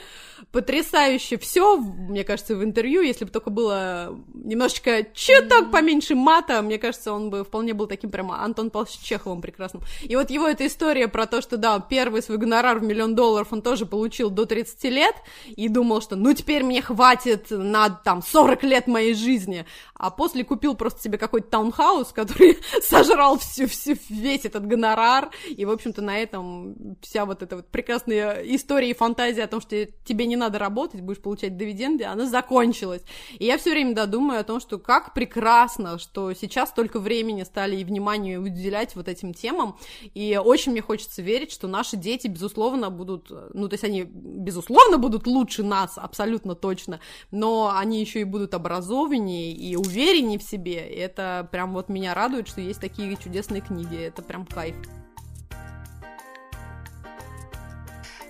потрясающе 0.51 1.39
все, 1.39 1.77
мне 1.77 2.25
кажется, 2.25 2.57
в 2.57 2.65
интервью, 2.65 3.03
если 3.03 3.25
бы 3.25 3.31
только 3.31 3.51
было 3.51 4.19
немножечко 4.35 5.07
чуток 5.15 5.71
поменьше 5.71 6.17
мата, 6.17 6.61
мне 6.61 6.79
кажется, 6.79 7.13
он 7.13 7.31
бы 7.31 7.45
вполне 7.45 7.73
был 7.73 7.87
таким 7.87 8.11
прямо 8.11 8.43
Антон 8.43 8.71
Павлович 8.71 8.99
Чеховым 8.99 9.41
прекрасным. 9.41 9.85
И 10.03 10.17
вот 10.17 10.31
его 10.31 10.49
эта 10.49 10.67
история 10.67 11.07
про 11.07 11.27
то, 11.27 11.41
что, 11.41 11.57
да, 11.57 11.79
первый 11.79 12.21
свой 12.21 12.39
гонорар 12.39 12.81
в 12.81 12.83
миллион 12.83 13.15
долларов 13.15 13.49
он 13.53 13.63
тоже 13.63 13.87
получил 13.87 14.29
до 14.29 14.45
30 14.45 14.85
лет, 14.85 15.15
и 15.47 15.69
думал, 15.69 16.03
что, 16.03 16.17
ну, 16.17 16.35
теперь 16.35 16.64
мне 16.65 16.83
хватит 16.83 17.47
на, 17.51 17.91
там, 17.91 18.23
40 18.23 18.63
лет 18.65 18.87
моей 18.87 19.15
жизни, 19.15 19.67
а 20.05 20.11
после 20.11 20.45
купил 20.45 20.75
просто 20.75 21.01
себе 21.01 21.17
какой-то 21.17 21.49
таунхаус, 21.49 22.13
который 22.13 22.59
сожрал 22.83 23.39
всю, 23.39 23.67
всю, 23.67 23.97
весь 24.11 24.45
этот 24.45 24.67
гонорар, 24.67 25.31
и, 25.49 25.65
в 25.65 25.71
общем-то, 25.71 26.03
на 26.03 26.19
этом 26.19 26.99
вся 27.01 27.25
вот 27.25 27.43
эта 27.43 27.57
вот 27.57 27.69
прекрасная 27.69 28.43
история 28.43 28.91
и 28.91 28.95
фантазия 28.95 29.45
о 29.45 29.47
том, 29.47 29.63
что 29.63 29.87
тебе 30.05 30.27
не 30.27 30.37
надо 30.37 30.59
работать, 30.59 31.01
будешь 31.01 31.23
получать 31.23 31.57
дивиденды, 31.57 32.05
она 32.05 32.27
закончилась. 32.27 33.01
И 33.39 33.47
я 33.47 33.57
все 33.57 33.71
время, 33.71 33.95
да, 33.95 34.05
думаю 34.05 34.41
о 34.41 34.45
том, 34.45 34.61
что 34.61 34.79
как 34.79 35.15
прекрасно, 35.15 35.99
что 35.99 36.35
сейчас 36.35 36.69
столько 36.69 37.01
времени 37.01 37.43
стали 37.43 37.77
и 37.77 37.85
внимания 37.85 38.39
уделять 38.39 38.97
вот 38.97 39.09
этим 39.09 39.33
темам, 39.33 39.79
и 40.13 40.37
очень 40.37 40.73
мне 40.73 40.83
хочется 40.83 41.23
верить, 41.23 41.51
что 41.51 41.67
наши 41.67 41.97
дети, 41.97 42.27
безусловно, 42.27 42.91
будут, 42.91 43.31
ну, 43.55 43.69
то 43.69 43.75
есть 43.75 43.85
они, 43.85 44.03
безусловно, 44.03 44.99
будут 44.99 45.27
лучше 45.27 45.63
нас, 45.63 45.97
абсолютно 45.97 46.55
точно, 46.55 47.01
но 47.31 47.73
они 47.75 48.03
еще 48.03 48.21
и 48.21 48.25
будут 48.25 48.53
образованнее 48.53 49.51
и 49.53 49.77
увереннее 49.77 49.94
увереннее 49.95 50.39
в 50.39 50.43
себе. 50.43 50.89
И 50.93 50.99
это 50.99 51.49
прям 51.51 51.73
вот 51.73 51.89
меня 51.89 52.15
радует, 52.15 52.49
что 52.49 52.61
есть 52.61 52.81
такие 52.81 53.17
чудесные 53.17 53.63
книги. 53.63 53.97
Это 53.97 54.23
прям 54.23 54.45
кайф. 54.45 54.77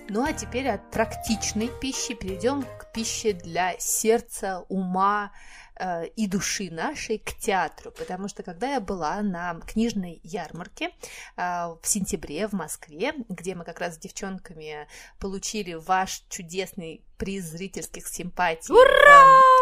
Ну 0.07 0.23
а 0.23 0.33
теперь 0.33 0.69
от 0.69 0.91
практичной 0.91 1.69
пищи 1.81 2.13
перейдем 2.13 2.61
к 2.61 2.91
пище 2.93 3.33
для 3.33 3.73
сердца, 3.79 4.63
ума 4.69 5.31
э, 5.79 6.05
и 6.09 6.27
души 6.27 6.69
нашей, 6.69 7.17
к 7.17 7.33
театру. 7.33 7.91
Потому 7.91 8.27
что 8.27 8.43
когда 8.43 8.73
я 8.73 8.79
была 8.79 9.23
на 9.23 9.59
книжной 9.61 10.19
ярмарке 10.21 10.91
э, 11.37 11.41
в 11.41 11.81
сентябре 11.81 12.47
в 12.47 12.53
Москве, 12.53 13.15
где 13.29 13.55
мы 13.55 13.65
как 13.65 13.79
раз 13.79 13.95
с 13.95 13.97
девчонками 13.97 14.87
получили 15.19 15.73
ваш 15.73 16.23
чудесный 16.29 17.03
приз 17.17 17.45
зрительских 17.45 18.07
симпатий. 18.07 18.75
Ура! 18.75 19.54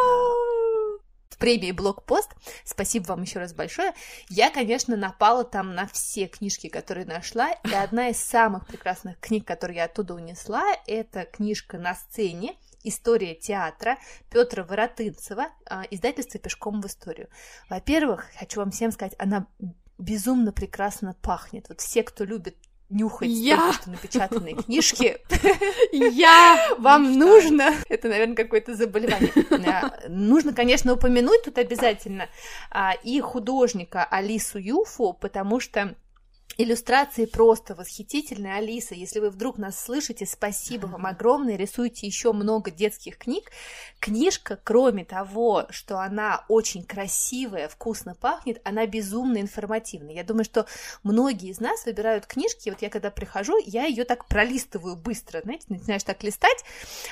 Премии 1.38 1.72
Блокпост. 1.72 2.30
Спасибо 2.64 3.08
вам 3.08 3.24
еще 3.24 3.40
раз 3.40 3.54
большое. 3.54 3.94
Я, 4.30 4.50
конечно, 4.50 4.96
напала 4.96 5.44
там 5.44 5.76
на 5.76 5.88
все 5.88 6.28
книжки, 6.28 6.70
которые 6.70 7.06
нашла, 7.06 7.52
и 7.52 7.74
одна 7.74 8.10
из 8.10 8.18
самых 8.18 8.68
прекрасных 8.68 9.20
книг, 9.20 9.46
которые 9.46 9.78
я 9.78 9.86
оттуда 9.86 10.16
унесла, 10.16 10.64
это 10.88 11.26
книжка 11.26 11.78
«На 11.78 11.96
сцене», 11.96 12.56
История 12.86 13.34
театра 13.34 13.98
Петра 14.30 14.62
Воротынцева, 14.66 15.48
а, 15.66 15.84
издательство 15.90 16.38
«Пешком 16.38 16.82
в 16.82 16.86
историю». 16.86 17.30
Во-первых, 17.70 18.26
хочу 18.38 18.60
вам 18.60 18.72
всем 18.72 18.92
сказать, 18.92 19.16
она 19.18 19.48
безумно 19.98 20.52
прекрасно 20.52 21.16
пахнет. 21.22 21.70
Вот 21.70 21.80
все, 21.80 22.04
кто 22.04 22.26
любит 22.26 22.58
нюхать 22.94 23.30
я... 23.30 23.58
только 23.58 23.74
что 23.74 23.90
напечатанные 23.92 24.56
книжки. 24.56 25.18
Я 25.92 26.76
вам 26.78 27.18
нужно, 27.18 27.74
это, 27.90 28.08
наверное, 28.08 28.36
какое-то 28.36 28.76
заболевание. 28.76 29.32
А, 29.66 30.08
нужно, 30.10 30.54
конечно, 30.54 30.94
упомянуть 30.94 31.44
тут 31.44 31.58
обязательно 31.58 32.30
а, 32.70 32.94
и 33.04 33.20
художника 33.22 34.04
Алису 34.04 34.60
Юфу, 34.60 35.14
потому 35.14 35.60
что 35.60 35.96
Иллюстрации 36.58 37.26
просто 37.26 37.74
восхитительные. 37.74 38.56
Алиса, 38.56 38.94
если 38.94 39.20
вы 39.20 39.32
вдруг 39.32 39.58
нас 39.58 39.80
слышите, 39.84 40.26
спасибо 40.28 40.86
вам 40.86 41.08
огромное. 41.08 41.56
Рисуйте 41.56 42.06
еще 42.06 42.32
много 42.32 42.70
детских 42.70 43.18
книг. 43.18 43.50
Книжка, 44.00 44.60
кроме 44.64 45.04
того, 45.04 45.66
что 45.72 46.00
она 46.00 46.46
очень 46.50 46.84
красивая, 46.84 47.68
вкусно 47.68 48.14
пахнет, 48.14 48.62
она 48.64 48.86
безумно 48.86 49.40
информативная. 49.40 50.14
Я 50.14 50.24
думаю, 50.24 50.46
что 50.46 50.68
многие 51.02 51.50
из 51.50 51.60
нас 51.60 51.86
выбирают 51.86 52.28
книжки. 52.28 52.70
Вот 52.70 52.82
я 52.82 52.90
когда 52.90 53.10
прихожу, 53.10 53.58
я 53.66 53.86
ее 53.86 54.04
так 54.04 54.28
пролистываю 54.28 54.96
быстро, 54.96 55.42
знаете, 55.42 55.66
начинаешь 55.70 56.04
так 56.04 56.22
листать. 56.22 56.64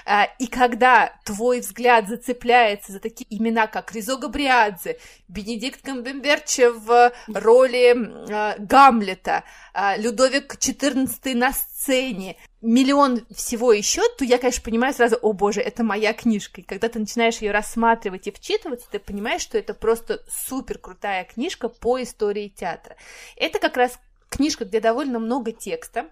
А, 0.05 0.25
и 0.37 0.45
когда 0.45 1.15
твой 1.23 1.61
взгляд 1.61 2.07
зацепляется 2.07 2.91
за 2.91 2.99
такие 2.99 3.25
имена, 3.29 3.65
как 3.65 3.91
Ризо 3.93 4.17
Габриадзе, 4.17 4.99
Бенедикт 5.27 5.81
Камбемберч 5.81 6.59
в 6.75 7.11
роли 7.27 7.95
а, 8.31 8.55
Гамлета, 8.59 9.30
Гамлета, 9.31 9.43
а, 9.73 9.97
Людовик 9.97 10.55
XIV 10.55 11.35
на 11.35 11.53
сцене, 11.53 12.37
миллион 12.61 13.25
всего 13.33 13.73
еще, 13.73 14.01
то 14.17 14.25
я, 14.25 14.37
конечно, 14.37 14.63
понимаю 14.63 14.93
сразу, 14.93 15.17
о 15.21 15.33
боже, 15.33 15.61
это 15.61 15.83
моя 15.83 16.13
книжка. 16.13 16.61
И 16.61 16.63
когда 16.63 16.89
ты 16.89 16.99
начинаешь 16.99 17.37
ее 17.37 17.51
рассматривать 17.51 18.27
и 18.27 18.31
вчитываться, 18.31 18.87
ты 18.91 18.99
понимаешь, 18.99 19.41
что 19.41 19.57
это 19.57 19.73
просто 19.73 20.23
супер 20.29 20.77
крутая 20.77 21.23
книжка 21.23 21.69
по 21.69 22.01
истории 22.01 22.49
театра. 22.49 22.95
Это 23.35 23.59
как 23.59 23.77
раз 23.77 23.99
книжка, 24.29 24.65
где 24.65 24.79
довольно 24.79 25.19
много 25.19 25.51
текста, 25.51 26.07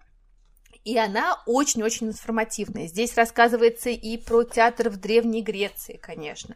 и 0.86 0.98
она 0.98 1.42
очень-очень 1.46 2.08
информативная. 2.08 2.88
Здесь 2.88 3.16
рассказывается 3.16 3.90
и 3.90 4.18
про 4.18 4.44
театр 4.44 4.90
в 4.90 4.98
Древней 4.98 5.42
Греции, 5.42 6.00
конечно, 6.02 6.56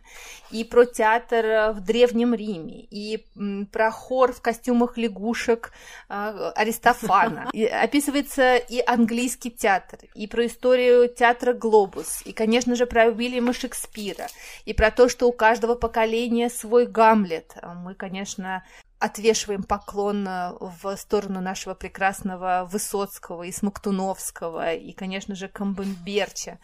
и 0.51 0.63
про 0.63 0.85
театр 0.85 1.45
э, 1.45 1.71
в 1.73 1.81
Древнем 1.81 2.33
Риме, 2.33 2.87
и 2.89 3.25
про 3.71 3.91
хор 3.91 4.33
в 4.33 4.41
костюмах 4.41 4.97
лягушек 4.97 5.71
э, 6.09 6.51
Аристофана. 6.55 7.49
И 7.53 7.65
описывается 7.65 8.55
и 8.55 8.81
английский 8.85 9.51
театр, 9.51 9.99
и 10.15 10.27
про 10.27 10.45
историю 10.45 11.07
театра 11.07 11.53
Глобус, 11.53 12.21
и, 12.25 12.31
конечно 12.31 12.75
же, 12.75 12.85
про 12.85 13.07
Уильяма 13.07 13.53
Шекспира, 13.53 14.27
и 14.65 14.73
про 14.73 14.91
то, 14.91 15.09
что 15.09 15.27
у 15.27 15.31
каждого 15.31 15.75
поколения 15.75 16.49
свой 16.49 16.85
Гамлет. 16.85 17.55
Мы, 17.61 17.93
конечно, 17.95 18.63
отвешиваем 19.03 19.63
поклон 19.63 20.25
э, 20.25 20.53
в 20.59 20.95
сторону 20.95 21.41
нашего 21.41 21.73
прекрасного 21.73 22.67
Высоцкого 22.71 23.43
и 23.43 23.51
Смоктуновского, 23.51 24.73
и, 24.73 24.93
конечно 24.93 25.35
же, 25.35 25.49
Камбемберча. 25.49 26.57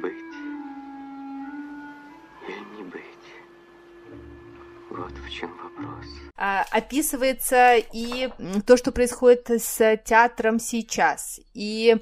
Быть 0.00 0.33
Вот 4.96 5.10
в 5.10 5.30
чем 5.30 5.50
вопрос. 5.56 6.06
А, 6.36 6.64
описывается 6.70 7.76
и 7.92 8.28
то, 8.64 8.76
что 8.76 8.92
происходит 8.92 9.50
с 9.50 9.96
театром 10.04 10.60
сейчас, 10.60 11.40
и 11.52 11.96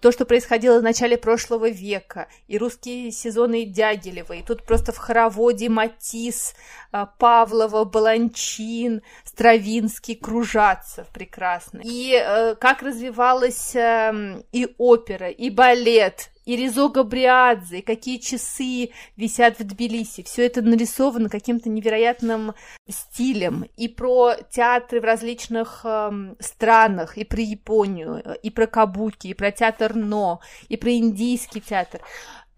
то, 0.00 0.12
что 0.12 0.26
происходило 0.26 0.78
в 0.78 0.82
начале 0.82 1.16
прошлого 1.16 1.70
века, 1.70 2.28
и 2.46 2.58
русские 2.58 3.12
сезоны 3.12 3.64
Дягилева, 3.64 4.34
и 4.34 4.42
тут 4.42 4.64
просто 4.64 4.92
в 4.92 4.98
хороводе 4.98 5.70
Матис, 5.70 6.54
а, 6.92 7.06
Павлова, 7.06 7.84
Баланчин, 7.84 9.00
Стравинский, 9.24 10.14
Кружатцев 10.14 11.06
прекрасно. 11.08 11.80
И 11.82 12.12
э, 12.12 12.56
как 12.56 12.82
развивалась 12.82 13.74
э, 13.74 14.42
и 14.52 14.74
опера, 14.76 15.30
и 15.30 15.48
балет, 15.48 16.30
и 16.44 16.56
Ризо 16.56 16.88
Габриадзе, 16.88 17.78
и 17.78 17.82
какие 17.82 18.18
часы 18.18 18.90
висят 19.16 19.58
в 19.58 19.64
Тбилиси. 19.64 20.22
Все 20.22 20.46
это 20.46 20.62
нарисовано 20.62 21.28
каким-то 21.28 21.68
невероятным 21.68 22.54
стилем. 22.88 23.66
И 23.76 23.88
про 23.88 24.34
театры 24.50 25.00
в 25.00 25.04
различных 25.04 25.80
э, 25.84 26.34
странах, 26.40 27.16
и 27.18 27.24
про 27.24 27.40
Японию, 27.40 28.22
и 28.42 28.50
про 28.50 28.66
Кабуки, 28.66 29.28
и 29.28 29.34
про 29.34 29.50
театр 29.50 29.94
Но, 29.94 30.40
и 30.68 30.76
про 30.76 30.92
индийский 30.92 31.60
театр. 31.60 32.00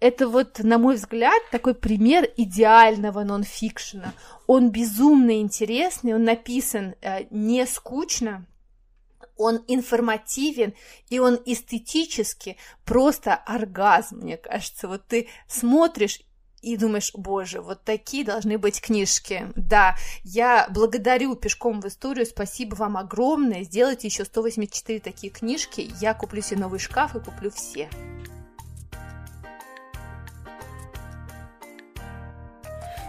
это 0.00 0.28
вот, 0.28 0.58
на 0.58 0.78
мой 0.78 0.96
взгляд, 0.96 1.40
такой 1.50 1.74
пример 1.74 2.28
идеального 2.36 3.24
нонфикшена. 3.24 4.12
Он 4.46 4.70
безумно 4.70 5.40
интересный, 5.40 6.14
он 6.14 6.24
написан 6.24 6.94
э, 7.00 7.24
не 7.30 7.66
скучно, 7.66 8.46
он 9.36 9.64
информативен, 9.68 10.74
и 11.08 11.18
он 11.18 11.40
эстетически 11.44 12.56
просто 12.84 13.34
оргазм, 13.34 14.20
мне 14.20 14.36
кажется. 14.36 14.88
Вот 14.88 15.06
ты 15.06 15.28
смотришь 15.48 16.20
и 16.62 16.76
думаешь, 16.76 17.12
боже, 17.14 17.60
вот 17.60 17.84
такие 17.84 18.24
должны 18.24 18.58
быть 18.58 18.80
книжки. 18.80 19.52
Да, 19.54 19.94
я 20.24 20.66
благодарю 20.70 21.36
пешком 21.36 21.80
в 21.80 21.86
историю, 21.86 22.26
спасибо 22.26 22.74
вам 22.74 22.96
огромное. 22.96 23.62
Сделайте 23.62 24.08
еще 24.08 24.24
184 24.24 25.00
такие 25.00 25.32
книжки, 25.32 25.90
я 26.00 26.14
куплю 26.14 26.42
себе 26.42 26.60
новый 26.60 26.80
шкаф 26.80 27.14
и 27.14 27.20
куплю 27.20 27.50
все. 27.50 27.88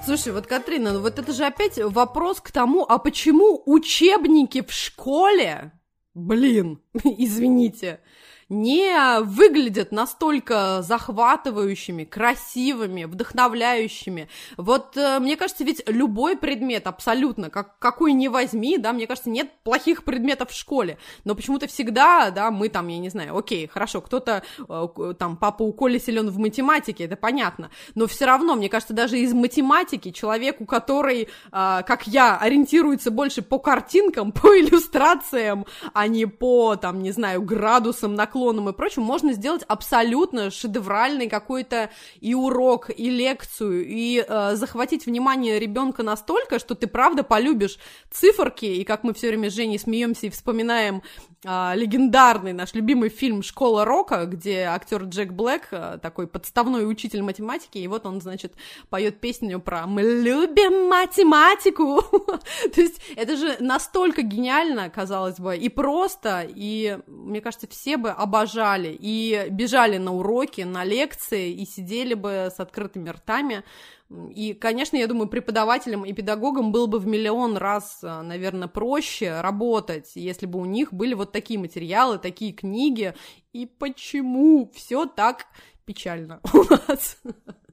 Слушай, 0.05 0.31
вот, 0.31 0.47
Катрина, 0.47 0.93
ну 0.93 1.01
вот 1.01 1.19
это 1.19 1.33
же 1.33 1.43
опять 1.43 1.77
вопрос 1.77 2.39
к 2.39 2.51
тому, 2.51 2.85
а 2.87 2.97
почему 2.97 3.61
учебники 3.65 4.61
в 4.61 4.71
школе, 4.71 5.73
блин, 6.17 6.80
извините, 7.17 7.99
не 8.49 9.19
выглядят 9.21 9.91
настолько 9.91 10.81
захватывающими, 10.81 12.05
красивыми, 12.05 13.03
вдохновляющими. 13.03 14.29
Вот 14.55 14.95
э, 14.95 15.19
мне 15.19 15.36
кажется, 15.36 15.65
ведь 15.65 15.83
любой 15.88 16.38
предмет 16.38 16.88
абсолютно, 16.88 17.49
как, 17.49 17.77
какой 17.79 18.13
ни 18.13 18.29
возьми, 18.29 18.77
да, 18.77 18.93
мне 18.93 19.05
кажется, 19.05 19.29
нет 19.29 19.51
плохих 19.63 20.03
предметов 20.05 20.51
в 20.51 20.57
школе, 20.57 20.97
но 21.25 21.36
почему-то 21.36 21.67
всегда, 21.67 22.31
да, 22.31 22.49
мы 22.49 22.69
там, 22.69 22.88
я 22.88 22.99
не 22.99 23.10
знаю, 23.10 23.38
окей, 23.38 23.67
хорошо, 23.67 23.99
кто-то 23.99 24.43
э, 24.57 25.13
там, 25.19 25.36
папа 25.36 25.63
у 25.63 25.73
Коли 25.73 25.97
силен 25.97 26.29
в 26.29 26.38
математике, 26.38 27.03
это 27.03 27.17
понятно, 27.17 27.69
но 27.95 28.07
все 28.07 28.25
равно, 28.25 28.55
мне 28.55 28.69
кажется, 28.69 28.93
даже 28.93 29.19
из 29.19 29.33
математики 29.33 30.12
человеку, 30.12 30.65
который, 30.65 31.23
э, 31.23 31.27
как 31.51 32.07
я, 32.07 32.38
ориентируется 32.38 33.12
больше 33.12 33.41
по 33.41 33.60
картинкам, 33.60 34.31
по 34.38 34.57
иллюстрациям, 34.57 35.65
а 35.93 36.07
не 36.07 36.25
по, 36.25 36.77
там, 36.77 37.03
не 37.03 37.12
знаю, 37.12 37.41
градусам 37.41 38.15
наклона 38.15 38.37
наклоном 38.38 38.69
и 38.69 38.73
прочим, 38.73 39.02
можно 39.02 39.34
сделать 39.34 39.63
абсолютно 39.67 40.52
шедевральный 40.52 41.28
какой-то 41.28 41.89
и 42.19 42.36
урок, 42.36 42.89
и 42.95 43.10
лекцию, 43.10 43.86
и 43.86 44.23
э, 44.28 44.56
захватить 44.56 45.06
внимание 45.06 45.60
ребенка 45.60 46.04
настолько, 46.04 46.60
что 46.60 46.76
ты 46.76 46.88
правда 46.88 47.23
полюбишь 47.23 47.80
циферки, 48.12 48.65
и 48.65 48.84
как 48.84 49.04
мы 49.04 49.13
все 49.13 49.30
время 49.30 49.50
с 49.50 49.54
Женей 49.54 49.80
смеемся 49.80 50.28
и 50.28 50.30
вспоминаем 50.30 51.02
э, 51.43 51.71
легендарный 51.76 52.54
наш 52.54 52.73
любимый 52.73 53.10
фильм 53.10 53.41
«Школа 53.41 53.86
рока», 53.86 54.26
где 54.26 54.65
актер 54.65 55.04
Джек 55.04 55.32
Блэк, 55.32 55.67
э, 55.71 56.00
такой 56.02 56.28
подставной 56.28 56.89
учитель 56.89 57.23
математики, 57.23 57.80
и 57.80 57.88
вот 57.88 58.06
он, 58.06 58.21
значит, 58.21 58.54
поет 58.89 59.19
песню 59.19 59.60
про 59.60 59.88
«Мы 59.88 60.04
любим 60.04 60.89
математику». 60.89 62.02
То 62.76 62.82
есть 62.82 63.02
это 63.15 63.36
же 63.36 63.58
настолько 63.60 64.21
гениально, 64.21 64.89
казалось 64.89 65.39
бы, 65.39 65.58
и 65.58 65.69
просто, 65.69 66.45
и 66.47 67.00
мне 67.08 67.41
кажется, 67.41 67.67
все 67.67 67.97
бы 67.97 68.12
обожали 68.27 68.95
и 68.99 69.47
бежали 69.49 69.97
на 69.97 70.13
уроки, 70.13 70.61
на 70.61 70.83
лекции 70.83 71.51
и 71.51 71.65
сидели 71.65 72.13
бы 72.13 72.51
с 72.55 72.59
открытыми 72.59 73.09
ртами. 73.09 73.63
И, 74.09 74.53
конечно, 74.53 74.97
я 74.97 75.07
думаю, 75.07 75.27
преподавателям 75.27 76.05
и 76.05 76.13
педагогам 76.13 76.71
было 76.71 76.87
бы 76.87 76.99
в 76.99 77.07
миллион 77.07 77.57
раз, 77.57 77.99
э, 78.03 78.21
наверное, 78.21 78.69
проще 78.69 79.41
работать, 79.41 80.11
если 80.15 80.45
бы 80.45 80.59
у 80.59 80.65
них 80.65 80.93
были 80.93 81.13
вот 81.13 81.33
такие 81.33 81.59
материалы, 81.59 82.17
такие 82.17 82.53
книги. 82.53 83.13
И 83.51 83.65
почему 83.65 84.71
все 84.73 85.05
так 85.05 85.47
печально 85.85 86.39
у 86.53 86.63
нас? 86.73 87.17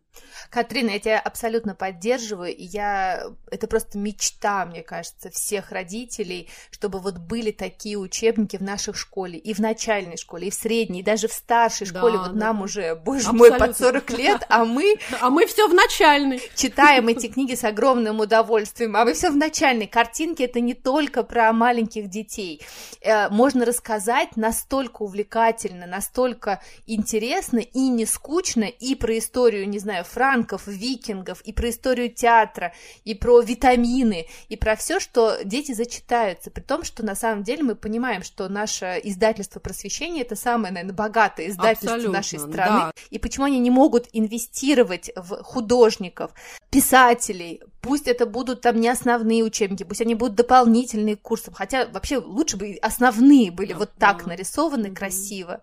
Катрина, 0.51 0.91
я 0.91 0.99
тебя 0.99 1.19
абсолютно 1.21 1.75
поддерживаю, 1.75 2.55
и 2.55 2.63
я... 2.63 3.25
Это 3.51 3.67
просто 3.67 3.99
мечта, 3.99 4.65
мне 4.67 4.83
кажется, 4.83 5.31
всех 5.31 5.73
родителей, 5.73 6.49
чтобы 6.71 7.01
вот 7.01 7.19
были 7.19 7.51
такие 7.51 7.99
учебники 7.99 8.57
в 8.57 8.63
нашей 8.63 8.95
школе, 8.95 9.39
и 9.39 9.53
в 9.55 9.59
начальной 9.59 10.17
школе, 10.17 10.49
и 10.49 10.51
в 10.51 10.55
средней, 10.55 11.01
и 11.01 11.03
даже 11.03 11.29
в 11.29 11.33
старшей 11.33 11.87
школе. 11.87 12.19
Да, 12.19 12.23
вот 12.25 12.33
да. 12.33 12.47
нам 12.47 12.63
уже, 12.63 12.95
боже 12.95 13.29
абсолютно. 13.29 13.59
мой, 13.59 13.59
под 13.59 13.79
40 13.79 14.11
лет, 14.11 14.47
а 14.49 14.65
мы... 14.65 14.95
А 15.21 15.31
мы 15.31 15.47
все 15.47 15.69
в 15.69 15.75
начальной. 15.75 16.43
Читаем 16.55 17.09
эти 17.09 17.29
книги 17.29 17.55
с 17.55 17.65
огромным 17.65 18.21
удовольствием, 18.21 18.97
а 18.97 19.05
мы 19.05 19.15
все 19.15 19.31
в 19.31 19.37
начальной. 19.37 19.87
Картинки— 19.87 20.43
это 20.45 20.61
не 20.61 20.75
только 20.75 21.23
про 21.23 21.53
маленьких 21.53 22.09
детей. 22.09 22.61
Э, 23.01 23.29
можно 23.31 23.65
рассказать 23.65 24.37
настолько 24.37 25.03
увлекательно, 25.03 25.87
настолько 25.87 26.61
интересно 26.87 27.59
и 27.59 27.89
не 27.89 28.07
скучно, 28.07 28.65
и 28.65 28.95
про 28.95 29.19
историю, 29.19 29.69
не 29.69 29.79
знаю, 29.79 30.04
франков, 30.05 30.67
викингов, 30.67 31.41
и 31.43 31.53
про 31.53 31.71
историю 31.71 32.11
театра, 32.11 32.73
и 33.05 33.15
про 33.15 33.41
витамины, 33.41 34.27
и 34.49 34.57
про 34.57 34.77
все, 34.77 35.01
что 35.01 35.39
дети 35.45 35.73
зачитаются, 35.73 36.51
при 36.51 36.63
том, 36.63 36.85
что 36.85 37.05
на 37.05 37.15
самом 37.15 37.43
деле 37.43 37.63
мы 37.63 37.75
понимаем, 37.75 38.23
что 38.23 38.49
наше 38.49 39.01
издательство 39.03 39.61
просвещения 39.61 40.23
это 40.23 40.37
самое, 40.37 40.73
наверное, 40.73 40.95
богатое 40.95 41.49
издательство 41.49 41.95
Абсолютно, 41.95 42.19
нашей 42.19 42.39
страны, 42.39 42.81
да. 42.81 42.93
и 43.11 43.19
почему 43.19 43.47
они 43.47 43.59
не 43.59 43.71
могут 43.71 44.09
инвестировать 44.13 45.11
в 45.17 45.43
художников, 45.43 46.33
писателей, 46.71 47.63
пусть 47.85 48.09
это 48.09 48.25
будут 48.25 48.63
там 48.63 48.81
не 48.81 48.89
основные 48.89 49.45
учебники, 49.45 49.83
пусть 49.83 50.01
они 50.01 50.15
будут 50.15 50.37
дополнительные 50.37 51.17
курсы, 51.17 51.53
хотя 51.53 51.87
вообще 51.87 52.17
лучше 52.17 52.57
бы 52.57 52.79
основные 52.81 53.51
были 53.51 53.75
да, 53.75 53.79
вот 53.79 53.93
так 53.99 54.23
да. 54.23 54.31
нарисованы 54.31 54.87
mm-hmm. 54.87 54.95
красиво. 54.95 55.63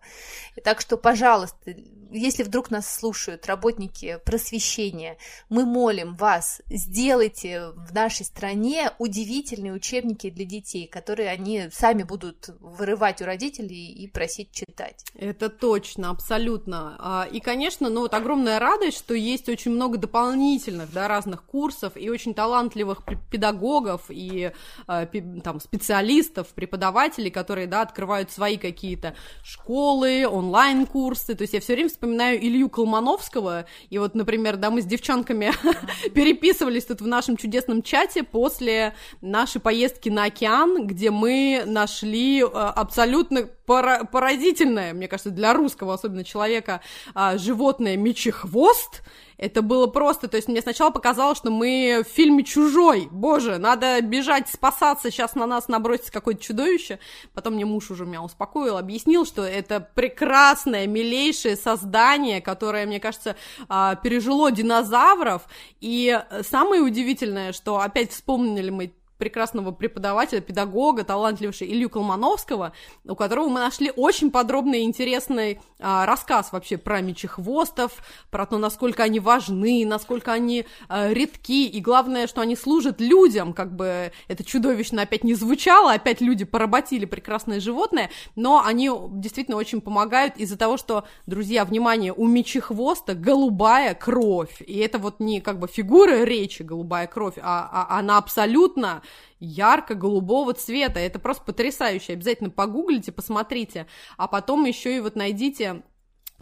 Так 0.63 0.81
что, 0.81 0.97
пожалуйста, 0.97 1.73
если 2.11 2.43
вдруг 2.43 2.71
нас 2.71 2.93
слушают 2.93 3.47
работники 3.47 4.19
просвещения, 4.25 5.17
мы 5.49 5.65
молим 5.65 6.15
вас, 6.15 6.61
сделайте 6.67 7.69
в 7.69 7.93
нашей 7.93 8.25
стране 8.25 8.91
удивительные 8.99 9.73
учебники 9.73 10.29
для 10.29 10.45
детей, 10.45 10.87
которые 10.87 11.29
они 11.29 11.69
сами 11.71 12.03
будут 12.03 12.49
вырывать 12.59 13.21
у 13.21 13.25
родителей 13.25 13.91
и 13.93 14.07
просить 14.07 14.51
читать. 14.51 15.05
Это 15.15 15.49
точно, 15.49 16.09
абсолютно. 16.09 16.97
А, 16.99 17.27
и, 17.31 17.39
конечно, 17.39 17.89
ну 17.89 18.01
вот 18.01 18.13
огромная 18.13 18.59
радость, 18.59 18.97
что 18.97 19.13
есть 19.13 19.47
очень 19.49 19.71
много 19.71 19.97
дополнительных, 19.97 20.91
да, 20.91 21.07
разных 21.07 21.43
курсов 21.45 21.93
и 21.95 22.09
очень 22.11 22.33
талантливых 22.33 23.03
педагогов 23.29 24.03
и 24.09 24.51
а, 24.87 25.05
там 25.43 25.59
специалистов, 25.59 26.49
преподавателей, 26.49 27.31
которые, 27.31 27.67
да, 27.67 27.81
открывают 27.81 28.31
свои 28.31 28.57
какие-то 28.57 29.15
школы, 29.43 30.27
онлайн-курсы. 30.27 31.35
То 31.35 31.43
есть 31.43 31.53
я 31.53 31.59
все 31.59 31.73
время 31.73 31.89
вспоминаю 31.89 32.39
Илью 32.39 32.69
Колмановского, 32.69 33.65
и 33.89 33.97
вот, 33.97 34.15
например, 34.15 34.57
да, 34.57 34.69
мы 34.69 34.81
с 34.81 34.85
девчонками 34.85 35.51
переписывались 36.13 36.85
тут 36.85 37.01
в 37.01 37.07
нашем 37.07 37.37
чудесном 37.37 37.81
чате 37.81 38.23
после 38.23 38.93
нашей 39.21 39.61
поездки 39.61 40.09
на 40.09 40.25
океан, 40.25 40.87
где 40.87 41.11
мы 41.11 41.63
нашли 41.65 42.41
э, 42.41 42.45
абсолютно 42.45 43.47
пора 43.71 44.03
поразительное, 44.03 44.93
мне 44.93 45.07
кажется, 45.07 45.31
для 45.31 45.53
русского, 45.53 45.93
особенно 45.93 46.23
человека, 46.23 46.81
а, 47.13 47.37
животное 47.37 47.95
мечехвост, 47.95 49.01
это 49.41 49.63
было 49.63 49.87
просто, 49.87 50.27
то 50.27 50.37
есть 50.37 50.47
мне 50.47 50.61
сначала 50.61 50.91
показалось, 50.91 51.39
что 51.39 51.49
мы 51.49 52.03
в 52.07 52.11
фильме 52.11 52.43
«Чужой», 52.43 53.09
боже, 53.11 53.57
надо 53.57 53.99
бежать, 54.01 54.47
спасаться, 54.47 55.09
сейчас 55.09 55.33
на 55.33 55.47
нас 55.47 55.67
набросится 55.67 56.11
какое-то 56.11 56.43
чудовище, 56.43 56.99
потом 57.33 57.55
мне 57.55 57.65
муж 57.65 57.89
уже 57.89 58.05
меня 58.05 58.21
успокоил, 58.21 58.77
объяснил, 58.77 59.25
что 59.25 59.43
это 59.43 59.79
прекрасное, 59.95 60.85
милейшее 60.85 61.55
создание, 61.55 62.39
которое, 62.39 62.85
мне 62.85 62.99
кажется, 62.99 63.35
а, 63.67 63.95
пережило 63.95 64.51
динозавров, 64.51 65.41
и 65.79 66.21
самое 66.47 66.83
удивительное, 66.83 67.51
что 67.51 67.79
опять 67.79 68.11
вспомнили 68.11 68.69
мы 68.69 68.93
прекрасного 69.21 69.69
преподавателя, 69.69 70.41
педагога, 70.41 71.03
талантливейшего 71.03 71.69
Илью 71.69 71.91
Колмановского, 71.91 72.73
у 73.05 73.13
которого 73.13 73.49
мы 73.49 73.59
нашли 73.59 73.93
очень 73.95 74.31
подробный 74.31 74.79
и 74.79 74.83
интересный 74.83 75.61
а, 75.79 76.07
рассказ 76.07 76.51
вообще 76.51 76.79
про 76.79 77.01
мечехвостов, 77.01 77.91
про 78.31 78.47
то, 78.47 78.57
насколько 78.57 79.03
они 79.03 79.19
важны, 79.19 79.85
насколько 79.85 80.33
они 80.33 80.65
а, 80.89 81.13
редки, 81.13 81.67
и 81.67 81.79
главное, 81.81 82.25
что 82.25 82.41
они 82.41 82.55
служат 82.55 82.99
людям, 82.99 83.53
как 83.53 83.75
бы 83.75 84.11
это 84.27 84.43
чудовищно 84.43 85.03
опять 85.03 85.23
не 85.23 85.35
звучало, 85.35 85.93
опять 85.93 86.19
люди 86.19 86.43
поработили 86.43 87.05
прекрасное 87.05 87.59
животное, 87.59 88.09
но 88.35 88.63
они 88.65 88.89
действительно 89.11 89.57
очень 89.57 89.81
помогают 89.81 90.35
из-за 90.37 90.57
того, 90.57 90.77
что, 90.77 91.03
друзья, 91.27 91.63
внимание, 91.63 92.11
у 92.11 92.25
мечехвоста 92.25 93.13
голубая 93.13 93.93
кровь, 93.93 94.63
и 94.65 94.79
это 94.79 94.97
вот 94.97 95.19
не 95.19 95.41
как 95.41 95.59
бы 95.59 95.67
фигура 95.67 96.23
речи 96.23 96.63
голубая 96.63 97.05
кровь, 97.05 97.35
а, 97.39 97.69
а 97.71 97.99
она 97.99 98.17
абсолютно 98.17 99.03
ярко-голубого 99.39 100.53
цвета. 100.53 100.99
Это 100.99 101.19
просто 101.19 101.43
потрясающе. 101.43 102.13
Обязательно 102.13 102.49
погуглите, 102.49 103.11
посмотрите. 103.11 103.87
А 104.17 104.27
потом 104.27 104.65
еще 104.65 104.97
и 104.97 104.99
вот 104.99 105.15
найдите 105.15 105.83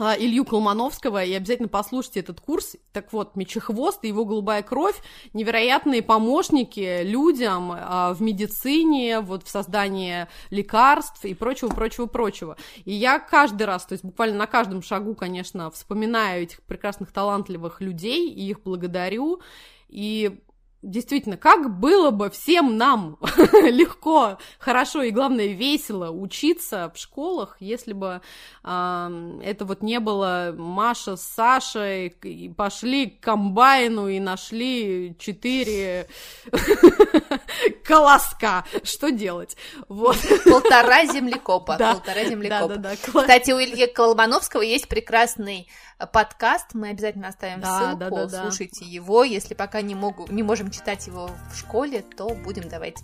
а, 0.02 0.16
Илью 0.18 0.46
Колмановского, 0.46 1.26
и 1.26 1.34
обязательно 1.34 1.68
послушайте 1.68 2.22
этот 2.22 2.40
курс. 2.40 2.78
Так 2.94 3.12
вот, 3.12 3.36
Мечехвост 3.36 4.04
и 4.06 4.08
его 4.08 4.24
голубая 4.24 4.64
кровь— 4.64 4.96
невероятные 5.34 6.02
помощники 6.02 7.04
людям 7.04 7.74
а, 7.76 8.14
в 8.14 8.22
медицине, 8.22 9.20
вот 9.20 9.44
в 9.44 9.50
создании 9.50 10.28
лекарств 10.52 11.26
и 11.26 11.34
прочего, 11.34 11.68
прочего, 11.68 12.06
прочего. 12.06 12.56
И 12.86 12.94
я 12.94 13.20
каждый 13.20 13.64
раз, 13.64 13.86
то 13.86 13.92
есть 13.92 14.06
буквально 14.06 14.38
на 14.38 14.48
каждом 14.48 14.82
шагу, 14.82 15.16
конечно, 15.16 15.70
вспоминаю 15.70 16.44
этих 16.44 16.62
прекрасных, 16.64 17.12
талантливых 17.12 17.82
людей 17.82 18.30
и 18.30 18.50
их 18.50 18.62
благодарю. 18.64 19.42
И 19.90 20.40
Действительно, 20.82 21.36
как 21.36 21.78
было 21.78 22.10
бы 22.10 22.30
всем 22.30 22.78
нам 22.78 23.18
легко, 23.52 24.38
хорошо 24.60 25.04
и, 25.04 25.12
главное, 25.12 25.48
весело 25.48 26.10
учиться 26.10 26.90
в 26.96 26.98
школах, 26.98 27.58
если 27.60 27.92
бы 27.92 28.22
э, 28.64 29.40
это 29.44 29.66
вот 29.66 29.82
не 29.82 30.00
было 30.00 30.56
Маша 30.58 31.18
с 31.18 31.22
Сашей, 31.22 32.08
и 32.24 32.48
пошли 32.48 33.08
к 33.08 33.20
комбайну 33.20 34.08
и 34.08 34.22
нашли 34.22 35.18
четыре 35.20 36.08
колоска. 37.84 38.64
Что 38.84 39.12
делать? 39.12 39.58
Вот. 39.90 40.16
Полтора 40.46 41.06
землекопа. 41.06 41.76
Да. 41.78 41.96
Полтора 41.96 42.24
землекопа. 42.24 42.68
Да, 42.68 42.78
да, 42.78 42.90
да. 42.92 43.22
Кстати, 43.22 43.52
у 43.52 43.60
Ильи 43.60 43.86
Колмановского 43.88 44.62
есть 44.62 44.88
прекрасный 44.88 45.68
подкаст, 46.08 46.74
мы 46.74 46.90
обязательно 46.90 47.28
оставим 47.28 47.62
да, 47.62 47.80
ссылку, 47.80 48.00
да, 48.00 48.10
да, 48.10 48.26
да. 48.28 48.42
слушайте 48.42 48.86
его, 48.86 49.24
если 49.24 49.54
пока 49.54 49.82
не, 49.82 49.96
могу, 49.96 50.28
не 50.28 50.44
можем 50.44 50.72
читать 50.72 51.08
его 51.08 51.30
в 51.52 51.58
школе, 51.58 52.02
то 52.02 52.30
будем 52.30 52.70
давать 52.70 52.98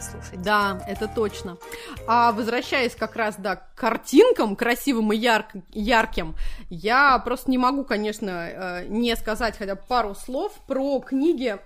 слушать. 0.00 0.42
Да, 0.42 0.82
это 0.86 1.08
точно. 1.08 1.58
А 2.06 2.32
возвращаясь 2.32 2.94
как 2.94 3.16
раз, 3.16 3.36
да, 3.36 3.56
к 3.56 3.74
картинкам 3.74 4.56
красивым 4.56 5.12
и 5.12 5.16
ярк 5.16 5.48
ярким, 5.70 6.34
я 6.70 7.18
просто 7.18 7.50
не 7.50 7.58
могу, 7.58 7.84
конечно, 7.84 8.30
э, 8.30 8.86
не 8.88 9.14
сказать 9.16 9.56
хотя 9.58 9.74
бы 9.74 9.82
пару 9.86 10.14
слов 10.14 10.52
про 10.66 11.00
книги 11.00 11.58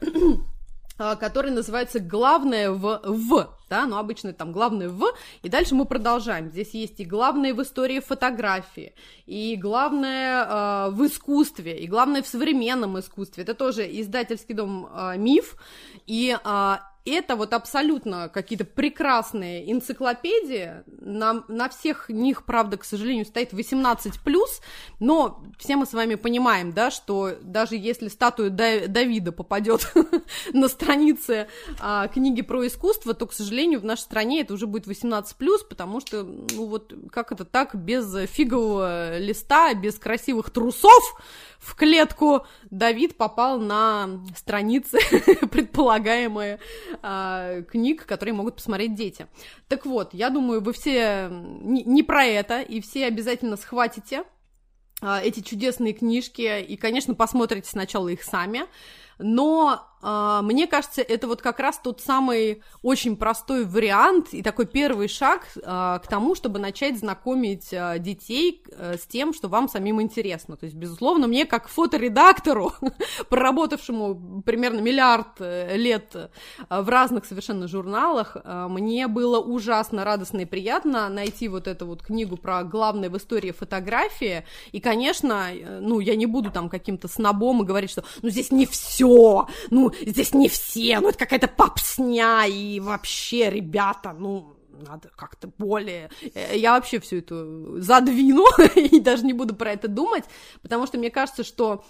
который 0.96 1.50
называется 1.50 2.00
«Главное 2.00 2.70
в 2.70 3.00
в», 3.04 3.48
да, 3.68 3.86
но 3.86 3.98
обычно 3.98 4.32
там 4.32 4.52
«Главное 4.52 4.88
в», 4.88 5.04
и 5.42 5.48
дальше 5.48 5.74
мы 5.74 5.86
продолжаем. 5.86 6.50
Здесь 6.50 6.74
есть 6.74 7.00
и 7.00 7.04
главное 7.04 7.54
в 7.54 7.62
истории 7.62 8.00
фотографии, 8.00 8.94
и 9.26 9.56
главное 9.56 10.44
э, 10.44 10.90
в 10.90 11.04
искусстве, 11.06 11.78
и 11.78 11.86
главное 11.86 12.22
в 12.22 12.28
современном 12.28 12.98
искусстве. 12.98 13.42
Это 13.42 13.54
тоже 13.54 13.82
издательский 14.00 14.54
дом 14.54 14.88
э, 14.92 15.16
«Миф», 15.16 15.56
и 16.06 16.36
э, 16.42 16.76
это 17.04 17.36
вот 17.36 17.52
абсолютно 17.52 18.30
какие-то 18.30 18.64
прекрасные 18.64 19.70
энциклопедии, 19.70 20.82
на, 20.86 21.44
на 21.48 21.68
всех 21.68 22.08
них, 22.08 22.44
правда, 22.44 22.78
к 22.78 22.84
сожалению, 22.84 23.26
стоит 23.26 23.52
18+, 23.52 24.12
но 25.00 25.42
все 25.58 25.76
мы 25.76 25.84
с 25.84 25.92
вами 25.92 26.14
понимаем, 26.14 26.72
да, 26.72 26.90
что 26.90 27.32
даже 27.42 27.76
если 27.76 28.08
статуя 28.08 28.48
Давида 28.48 29.32
попадет 29.32 29.92
на 30.54 30.68
страницы 30.68 31.48
а, 31.78 32.08
книги 32.08 32.40
про 32.40 32.66
искусство, 32.66 33.12
то, 33.12 33.26
к 33.26 33.34
сожалению, 33.34 33.80
в 33.80 33.84
нашей 33.84 34.02
стране 34.02 34.40
это 34.40 34.54
уже 34.54 34.66
будет 34.66 34.86
18+, 34.86 35.24
потому 35.68 36.00
что, 36.00 36.22
ну 36.22 36.66
вот, 36.66 36.94
как 37.12 37.32
это 37.32 37.44
так, 37.44 37.74
без 37.74 38.14
фигового 38.30 39.18
листа, 39.18 39.74
без 39.74 39.98
красивых 39.98 40.50
трусов, 40.50 41.02
в 41.64 41.74
клетку 41.76 42.46
Давид 42.70 43.16
попал 43.16 43.58
на 43.58 44.20
страницы 44.36 44.98
предполагаемые 45.50 46.60
э, 47.02 47.64
книг, 47.70 48.06
которые 48.06 48.34
могут 48.34 48.56
посмотреть 48.56 48.94
дети. 48.94 49.26
Так 49.68 49.86
вот, 49.86 50.14
я 50.14 50.30
думаю, 50.30 50.60
вы 50.60 50.72
все 50.72 51.28
не, 51.30 51.82
не 51.84 52.02
про 52.02 52.24
это, 52.24 52.60
и 52.60 52.80
все 52.80 53.06
обязательно 53.06 53.56
схватите 53.56 54.24
э, 55.02 55.20
эти 55.22 55.40
чудесные 55.40 55.92
книжки, 55.92 56.60
и, 56.60 56.76
конечно, 56.76 57.14
посмотрите 57.14 57.68
сначала 57.68 58.08
их 58.08 58.22
сами, 58.22 58.62
но 59.18 59.88
а, 60.06 60.42
мне 60.42 60.66
кажется, 60.66 61.00
это 61.00 61.26
вот 61.26 61.40
как 61.40 61.58
раз 61.58 61.80
тот 61.82 62.02
самый 62.02 62.62
очень 62.82 63.16
простой 63.16 63.64
вариант 63.64 64.34
и 64.34 64.42
такой 64.42 64.66
первый 64.66 65.08
шаг 65.08 65.48
а, 65.64 65.98
к 65.98 66.06
тому, 66.08 66.34
чтобы 66.34 66.58
начать 66.58 66.98
знакомить 66.98 67.72
а, 67.72 67.98
детей 67.98 68.62
э, 68.70 68.98
с 68.98 69.06
тем, 69.06 69.32
что 69.32 69.48
вам 69.48 69.66
самим 69.66 70.02
интересно. 70.02 70.58
То 70.58 70.64
есть, 70.64 70.76
безусловно, 70.76 71.26
мне 71.26 71.46
как 71.46 71.68
фоторедактору, 71.68 72.74
проработавшему 73.30 74.42
примерно 74.44 74.80
миллиард 74.80 75.40
э, 75.40 75.74
лет 75.78 76.14
в 76.68 76.88
разных 76.88 77.24
совершенно 77.24 77.66
журналах, 77.66 78.36
мне 78.44 79.08
было 79.08 79.40
ужасно 79.40 80.04
радостно 80.04 80.40
и 80.40 80.44
приятно 80.44 81.08
найти 81.08 81.48
вот 81.48 81.66
эту 81.66 81.86
вот 81.86 82.02
книгу 82.02 82.36
про 82.36 82.62
главное 82.62 83.08
в 83.08 83.16
истории 83.16 83.52
фотографии. 83.52 84.44
И, 84.72 84.80
конечно, 84.80 85.48
э, 85.50 85.80
ну, 85.80 86.00
я 86.00 86.14
не 86.14 86.26
буду 86.26 86.50
там 86.50 86.68
каким-то 86.68 87.08
снобом 87.08 87.62
и 87.62 87.66
говорить, 87.66 87.90
что 87.90 88.04
ну 88.20 88.28
здесь 88.28 88.50
не 88.50 88.66
все, 88.66 89.03
ну 89.70 89.92
здесь 90.00 90.34
не 90.34 90.48
все, 90.48 91.00
ну 91.00 91.08
это 91.08 91.18
какая-то 91.18 91.48
попсня, 91.48 92.44
и 92.46 92.80
вообще, 92.80 93.50
ребята, 93.50 94.12
ну, 94.12 94.56
надо 94.86 95.10
как-то 95.16 95.48
более... 95.58 96.10
Э, 96.34 96.56
я 96.56 96.72
вообще 96.72 97.00
всю 97.00 97.18
эту 97.18 97.80
задвину 97.80 98.44
и 98.76 99.00
даже 99.00 99.24
не 99.24 99.32
буду 99.32 99.54
про 99.54 99.72
это 99.72 99.88
думать, 99.88 100.24
потому 100.62 100.86
что 100.86 100.98
мне 100.98 101.10
кажется, 101.10 101.44
что 101.44 101.84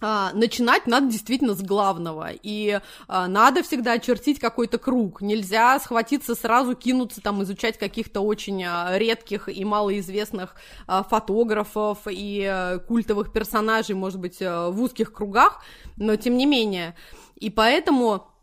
начинать 0.00 0.86
надо 0.86 1.08
действительно 1.08 1.54
с 1.54 1.62
главного, 1.62 2.30
и 2.30 2.80
а, 3.08 3.26
надо 3.26 3.62
всегда 3.62 3.92
очертить 3.92 4.38
какой-то 4.38 4.78
круг, 4.78 5.20
нельзя 5.20 5.78
схватиться 5.80 6.34
сразу, 6.34 6.74
кинуться 6.74 7.20
там, 7.20 7.42
изучать 7.42 7.78
каких-то 7.78 8.20
очень 8.20 8.62
а, 8.64 8.96
редких 8.96 9.48
и 9.48 9.64
малоизвестных 9.64 10.54
а, 10.86 11.02
фотографов 11.02 11.98
и 12.08 12.44
а, 12.44 12.78
культовых 12.78 13.32
персонажей, 13.32 13.94
может 13.94 14.20
быть, 14.20 14.38
а, 14.40 14.70
в 14.70 14.80
узких 14.80 15.12
кругах, 15.12 15.62
но 15.96 16.16
тем 16.16 16.36
не 16.36 16.46
менее, 16.46 16.94
и 17.36 17.50
поэтому 17.50 18.14
а, 18.14 18.37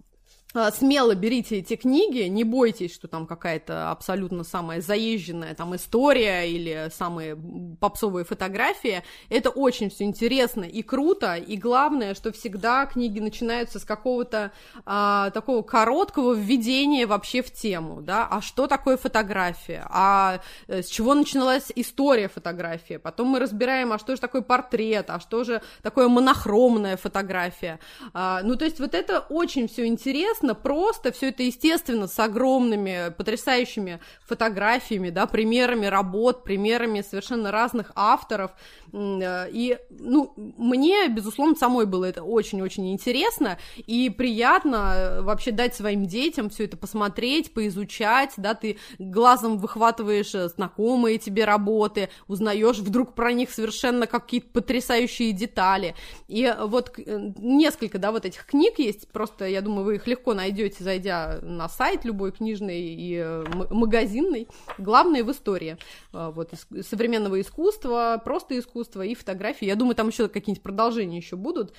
смело 0.71 1.15
берите 1.15 1.59
эти 1.59 1.75
книги, 1.75 2.23
не 2.23 2.43
бойтесь, 2.43 2.93
что 2.93 3.07
там 3.07 3.27
какая-то 3.27 3.91
абсолютно 3.91 4.43
самая 4.43 4.81
заезженная 4.81 5.53
там 5.55 5.75
история 5.75 6.49
или 6.49 6.89
самые 6.95 7.37
попсовые 7.79 8.25
фотографии. 8.25 9.03
Это 9.29 9.49
очень 9.49 9.89
все 9.89 10.05
интересно 10.05 10.63
и 10.63 10.81
круто, 10.81 11.35
и 11.35 11.57
главное, 11.57 12.13
что 12.13 12.31
всегда 12.31 12.85
книги 12.85 13.19
начинаются 13.19 13.79
с 13.79 13.85
какого-то 13.85 14.51
а, 14.85 15.29
такого 15.31 15.61
короткого 15.61 16.33
введения 16.33 17.07
вообще 17.07 17.41
в 17.41 17.51
тему, 17.51 18.01
да, 18.01 18.27
а 18.29 18.41
что 18.41 18.67
такое 18.67 18.97
фотография, 18.97 19.85
а 19.89 20.39
э, 20.67 20.81
с 20.81 20.87
чего 20.87 21.13
начиналась 21.13 21.71
история 21.75 22.27
фотографии, 22.27 22.97
потом 22.97 23.27
мы 23.29 23.39
разбираем, 23.39 23.91
а 23.93 23.99
что 23.99 24.15
же 24.15 24.21
такое 24.21 24.41
портрет, 24.41 25.09
а 25.09 25.19
что 25.19 25.43
же 25.43 25.61
такое 25.81 26.07
монохромная 26.07 26.97
фотография, 26.97 27.79
а, 28.13 28.41
ну, 28.43 28.55
то 28.55 28.65
есть 28.65 28.79
вот 28.79 28.93
это 28.93 29.19
очень 29.19 29.67
все 29.67 29.85
интересно, 29.85 30.44
интересно, 30.45 30.55
просто. 30.55 31.11
Все 31.11 31.29
это 31.29 31.43
естественно, 31.43 32.07
с 32.07 32.19
огромными, 32.19 33.13
потрясающими 33.17 33.99
фотографиями, 34.25 35.09
да, 35.09 35.25
примерами 35.25 35.87
работ, 35.87 36.43
примерами 36.43 37.01
совершенно 37.01 37.51
разных 37.51 37.91
авторов, 37.95 38.51
и, 38.97 39.77
ну, 39.89 40.33
мне, 40.37 41.09
безусловно, 41.09 41.55
самой 41.55 41.85
было 41.85 42.05
это 42.05 42.23
очень-очень 42.23 42.93
интересно 42.93 43.57
и 43.75 44.09
приятно 44.09 44.93
э, 44.95 45.21
вообще 45.21 45.51
дать 45.51 45.75
своим 45.75 46.05
детям 46.05 46.49
все 46.49 46.63
это 46.63 46.77
посмотреть, 46.77 47.53
поизучать, 47.53 48.31
да, 48.37 48.53
ты 48.53 48.77
глазом 48.97 49.57
выхватываешь 49.57 50.33
э, 50.33 50.47
знакомые 50.47 51.17
тебе 51.17 51.43
работы, 51.43 52.09
узнаешь 52.27 52.77
вдруг 52.77 53.15
про 53.15 53.33
них 53.33 53.51
совершенно 53.51 54.07
какие-то 54.07 54.47
потрясающие 54.53 55.33
детали. 55.33 55.95
И 56.29 56.53
вот 56.61 56.93
несколько, 56.97 57.99
да, 57.99 58.13
вот 58.13 58.25
этих 58.25 58.45
книг 58.45 58.79
есть, 58.79 59.09
просто, 59.09 59.45
я 59.45 59.61
думаю, 59.61 59.83
вы 59.83 59.95
их 59.95 60.07
легко 60.07 60.33
найдете, 60.33 60.83
зайдя 60.83 61.39
на 61.41 61.67
сайт 61.67 62.05
любой 62.05 62.31
книжный 62.31 62.81
и 62.81 63.43
магазинный. 63.71 64.47
Главное 64.77 65.23
в 65.23 65.31
истории 65.31 65.77
вот, 66.13 66.53
современного 66.81 67.41
искусства, 67.41 68.21
просто 68.23 68.57
искусства, 68.57 68.84
искусства 68.85 69.01
и 69.01 69.15
фотографии. 69.15 69.65
Я 69.65 69.75
думаю, 69.75 69.95
там 69.95 70.07
еще 70.07 70.27
какие-нибудь 70.27 70.63
продолжения 70.63 71.17
еще 71.17 71.35
будут. 71.35 71.73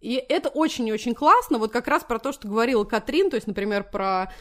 И 0.00 0.14
это 0.28 0.48
очень 0.48 0.88
и 0.88 0.92
очень 0.92 1.14
классно. 1.14 1.58
Вот 1.58 1.72
как 1.72 1.88
раз 1.88 2.04
про 2.04 2.18
то, 2.18 2.32
что 2.32 2.48
говорила 2.48 2.84
Катрин, 2.84 3.30
то 3.30 3.36
есть, 3.36 3.46
например, 3.46 3.84
про 3.84 4.32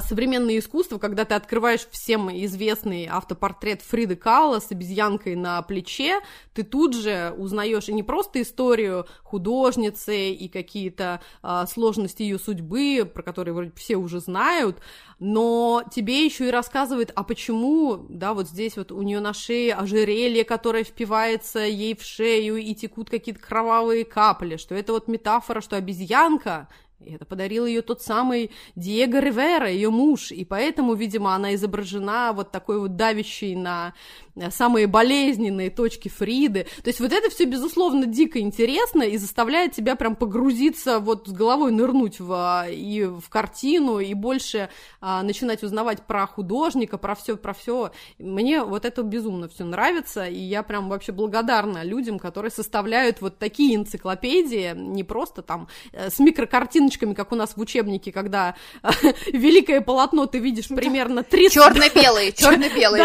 современное 0.00 0.58
искусство, 0.58 0.98
когда 0.98 1.24
ты 1.24 1.34
открываешь 1.34 1.86
всем 1.90 2.30
известный 2.30 3.06
автопортрет 3.06 3.82
Фриды 3.82 4.16
Калла 4.16 4.60
с 4.60 4.70
обезьянкой 4.70 5.36
на 5.36 5.62
плече, 5.62 6.20
ты 6.52 6.64
тут 6.64 6.94
же 6.94 7.34
узнаешь 7.36 7.88
и 7.88 7.92
не 7.92 8.02
просто 8.02 8.42
историю 8.42 9.06
художницы 9.22 10.30
и 10.30 10.48
какие-то 10.48 11.20
а, 11.42 11.66
сложности 11.66 12.22
ее 12.22 12.38
судьбы, 12.38 13.08
про 13.12 13.22
которые 13.22 13.54
вроде 13.54 13.72
все 13.76 13.96
уже 13.96 14.20
знают, 14.20 14.78
но 15.18 15.82
тебе 15.92 16.24
еще 16.24 16.48
и 16.48 16.50
рассказывают, 16.50 17.12
а 17.14 17.22
почему, 17.22 18.06
да, 18.08 18.34
вот 18.34 18.48
здесь 18.48 18.76
вот 18.76 18.92
у 18.92 19.02
нее 19.02 19.20
на 19.20 19.32
шее 19.32 19.74
ожерелье, 19.74 20.44
которое 20.44 20.84
впивается 20.84 21.60
ей 21.60 21.96
в 21.96 22.02
шею 22.02 22.56
и 22.56 22.74
текут 22.74 23.10
какие-то 23.10 23.40
кровавые 23.40 24.04
капли, 24.04 24.56
что 24.56 24.74
это 24.74 24.92
вот 24.92 25.08
метафора, 25.08 25.60
что 25.60 25.76
обезьянка 25.76 26.68
И 27.00 27.14
это 27.14 27.24
подарил 27.24 27.64
ее 27.64 27.80
тот 27.80 28.02
самый 28.02 28.50
Диего 28.74 29.20
Ривера, 29.20 29.70
ее 29.70 29.88
муж, 29.88 30.32
и 30.32 30.44
поэтому, 30.44 30.94
видимо, 30.94 31.32
она 31.32 31.54
изображена 31.54 32.32
вот 32.34 32.50
такой 32.50 32.80
вот 32.80 32.96
давящей 32.96 33.54
на 33.54 33.94
э, 34.34 34.50
самые 34.50 34.88
болезненные 34.88 35.70
точки 35.70 36.08
Фриды. 36.08 36.66
То 36.82 36.88
есть 36.88 36.98
вот 36.98 37.12
это 37.12 37.30
все, 37.30 37.44
безусловно, 37.44 38.06
дико 38.06 38.40
интересно 38.40 39.04
и 39.04 39.16
заставляет 39.16 39.74
тебя 39.74 39.94
прям 39.94 40.16
погрузиться, 40.16 40.98
вот 40.98 41.28
с 41.28 41.32
головой 41.32 41.70
нырнуть 41.70 42.18
в, 42.18 42.32
а, 42.32 42.66
и 42.68 43.04
в 43.04 43.28
картину, 43.28 44.00
и 44.00 44.12
больше 44.14 44.68
а, 45.00 45.22
начинать 45.22 45.62
узнавать 45.62 46.02
про 46.02 46.26
художника, 46.26 46.98
про 46.98 47.14
все, 47.14 47.36
про 47.36 47.54
все. 47.54 47.92
Мне 48.18 48.64
вот 48.64 48.84
это 48.84 49.04
безумно 49.04 49.48
все 49.48 49.64
нравится, 49.64 50.26
и 50.26 50.40
я 50.40 50.64
прям 50.64 50.88
вообще 50.88 51.12
благодарна 51.12 51.84
людям, 51.84 52.18
которые 52.18 52.50
составляют 52.50 53.20
вот 53.20 53.38
такие 53.38 53.76
энциклопедии, 53.76 54.72
не 54.74 55.04
просто 55.04 55.42
там 55.42 55.68
э, 55.92 56.10
с 56.10 56.18
микрокартинками, 56.18 56.87
картиночками, 56.88 57.14
как 57.14 57.32
у 57.32 57.36
нас 57.36 57.56
в 57.56 57.60
учебнике, 57.60 58.12
когда 58.12 58.54
великое 59.32 59.80
полотно 59.80 60.26
ты 60.26 60.38
видишь 60.38 60.68
примерно 60.68 61.22
30... 61.22 61.52
Черно-белые, 61.52 62.32
черно-белые 62.32 63.04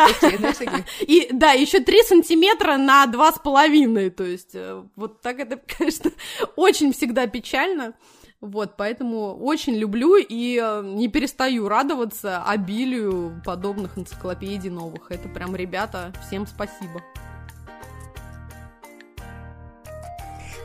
такие. 0.53 0.85
И, 1.01 1.29
да, 1.31 1.51
еще 1.51 1.79
3 1.79 2.03
сантиметра 2.03 2.77
на 2.77 3.05
2,5, 3.05 4.09
то 4.11 4.23
есть 4.23 4.51
э, 4.53 4.83
вот 4.95 5.21
так 5.21 5.39
это, 5.39 5.59
конечно, 5.77 6.11
очень 6.55 6.93
всегда 6.93 7.27
печально. 7.27 7.93
Вот, 8.41 8.75
поэтому 8.75 9.37
очень 9.37 9.73
люблю 9.75 10.17
и 10.17 10.59
э, 10.61 10.81
не 10.83 11.07
перестаю 11.07 11.69
радоваться 11.69 12.43
обилию 12.43 13.41
подобных 13.45 13.97
энциклопедий 13.97 14.69
новых. 14.69 15.11
Это 15.11 15.29
прям, 15.29 15.55
ребята, 15.55 16.11
всем 16.27 16.45
спасибо. 16.45 17.01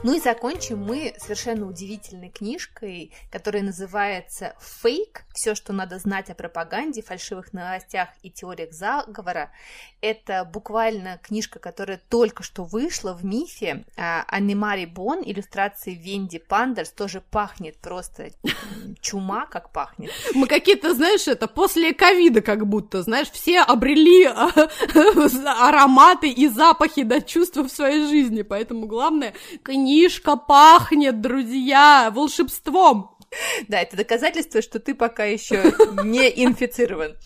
Ну 0.05 0.15
и 0.15 0.21
закончим 0.21 0.79
мы 0.79 1.15
совершенно 1.19 1.67
удивительной 1.67 2.31
книжкой, 2.31 3.13
которая 3.33 3.65
называется 3.65 4.55
«Фейк. 4.61 5.25
Все, 5.35 5.57
что 5.57 5.73
надо 5.73 5.99
знать 5.99 6.31
о 6.31 6.35
пропаганде, 6.35 7.03
фальшивых 7.03 7.53
новостях 7.53 8.09
и 8.23 8.31
теориях 8.31 8.73
заговора». 8.73 9.51
Это 10.01 10.45
буквально 10.45 11.19
книжка, 11.19 11.59
которая 11.59 12.01
только 12.09 12.45
что 12.45 12.63
вышла 12.63 13.13
в 13.13 13.25
МИФе. 13.25 13.85
А, 13.97 14.25
Анимари 14.29 14.85
Бон, 14.85 15.23
иллюстрации 15.25 15.95
Венди 15.95 16.39
Пандерс, 16.39 16.91
тоже 16.91 17.21
пахнет 17.21 17.77
просто 17.79 18.31
чума, 19.01 19.47
как 19.47 19.73
пахнет. 19.73 20.13
Мы 20.35 20.47
какие-то, 20.47 20.95
знаешь, 20.95 21.27
это 21.27 21.49
после 21.49 21.93
ковида 21.93 22.43
как 22.43 22.69
будто, 22.69 23.03
знаешь, 23.03 23.31
все 23.33 23.61
обрели 23.61 24.27
а, 24.27 24.51
ароматы 25.69 26.31
и 26.31 26.47
запахи, 26.47 27.03
да, 27.03 27.21
чувства 27.21 27.65
в 27.65 27.69
своей 27.69 28.07
жизни, 28.07 28.43
поэтому 28.43 28.87
главное, 28.87 29.35
книжка 29.89 30.37
пахнет, 30.37 31.23
друзья, 31.23 32.13
волшебством. 32.15 33.17
Да, 33.69 33.81
это 33.81 33.97
доказательство, 33.97 34.61
что 34.61 34.79
ты 34.79 34.95
пока 34.95 35.25
еще 35.25 35.75
не 36.05 36.29
инфицирован. 36.45 37.17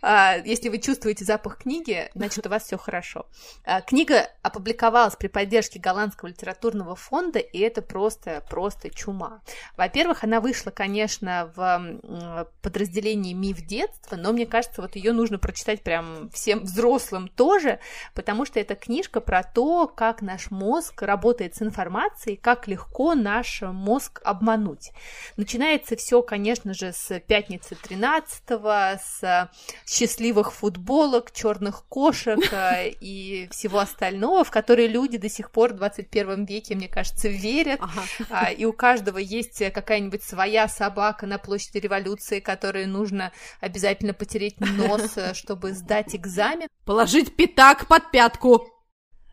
А, 0.00 0.36
если 0.36 0.68
вы 0.68 0.78
чувствуете 0.78 1.24
запах 1.24 1.58
книги, 1.58 2.10
значит, 2.14 2.46
у 2.46 2.50
вас 2.50 2.64
все 2.64 2.78
хорошо. 2.78 3.26
А, 3.64 3.80
книга 3.80 4.30
опубликовалась 4.42 5.16
при 5.16 5.28
поддержке 5.28 5.78
Голландского 5.78 6.28
литературного 6.28 6.94
фонда, 6.94 7.38
и 7.38 7.58
это 7.58 7.82
просто, 7.82 8.44
просто 8.48 8.90
чума. 8.90 9.42
Во-первых, 9.76 10.24
она 10.24 10.40
вышла, 10.40 10.70
конечно, 10.70 11.52
в 11.54 12.48
подразделении 12.62 13.32
«Миф 13.32 13.64
детства», 13.66 14.16
но 14.16 14.32
мне 14.32 14.46
кажется, 14.46 14.82
вот 14.82 14.96
ее 14.96 15.12
нужно 15.12 15.38
прочитать 15.38 15.82
прям 15.82 16.30
всем 16.30 16.60
взрослым 16.60 17.28
тоже, 17.28 17.80
потому 18.14 18.44
что 18.44 18.60
это 18.60 18.74
книжка 18.74 19.20
про 19.20 19.42
то, 19.42 19.86
как 19.88 20.22
наш 20.22 20.50
мозг 20.50 21.02
работает 21.02 21.56
с 21.56 21.62
информацией, 21.62 22.36
как 22.36 22.68
легко 22.68 23.14
наш 23.14 23.62
мозг 23.62 24.20
обмануть. 24.24 24.92
Начинается 25.36 25.96
все, 25.96 26.22
конечно 26.22 26.74
же, 26.74 26.92
с 26.92 27.18
пятницы 27.20 27.74
13 27.74 28.42
с 28.48 29.50
счастливых 29.88 30.52
футболок, 30.52 31.32
черных 31.32 31.84
кошек 31.88 32.38
э, 32.52 32.90
и 33.00 33.48
всего 33.50 33.78
остального, 33.78 34.44
в 34.44 34.50
которые 34.50 34.86
люди 34.86 35.16
до 35.16 35.30
сих 35.30 35.50
пор 35.50 35.72
в 35.72 35.76
21 35.76 36.44
веке, 36.44 36.74
мне 36.74 36.88
кажется, 36.88 37.28
верят. 37.28 37.80
Ага. 37.80 38.02
А, 38.30 38.52
и 38.52 38.64
у 38.66 38.72
каждого 38.72 39.18
есть 39.18 39.62
какая-нибудь 39.72 40.22
своя 40.22 40.68
собака 40.68 41.26
на 41.26 41.38
площади 41.38 41.78
революции, 41.78 42.40
которой 42.40 42.86
нужно 42.86 43.32
обязательно 43.60 44.12
потереть 44.12 44.60
нос, 44.60 45.16
э, 45.16 45.32
чтобы 45.32 45.72
сдать 45.72 46.14
экзамен. 46.14 46.68
Положить 46.84 47.34
пятак 47.34 47.86
под 47.88 48.10
пятку. 48.10 48.77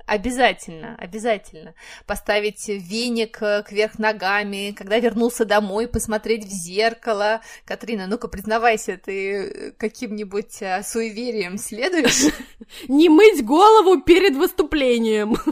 Обязательно, 0.05 0.95
обязательно. 0.99 1.73
Поставить 2.05 2.67
веник 2.67 3.41
э, 3.41 3.63
кверх 3.67 3.97
ногами, 3.97 4.71
когда 4.77 4.99
вернулся 4.99 5.45
домой, 5.45 5.87
посмотреть 5.87 6.45
в 6.45 6.49
зеркало. 6.49 7.41
Катрина, 7.65 8.05
ну-ка, 8.05 8.27
признавайся, 8.27 8.99
ты 9.03 9.33
э, 9.33 9.71
каким-нибудь 9.71 10.61
э, 10.61 10.83
суеверием 10.83 11.57
следуешь? 11.57 12.31
Не 12.87 13.09
мыть 13.09 13.43
голову 13.43 14.01
перед 14.01 14.35
выступлением. 14.35 15.37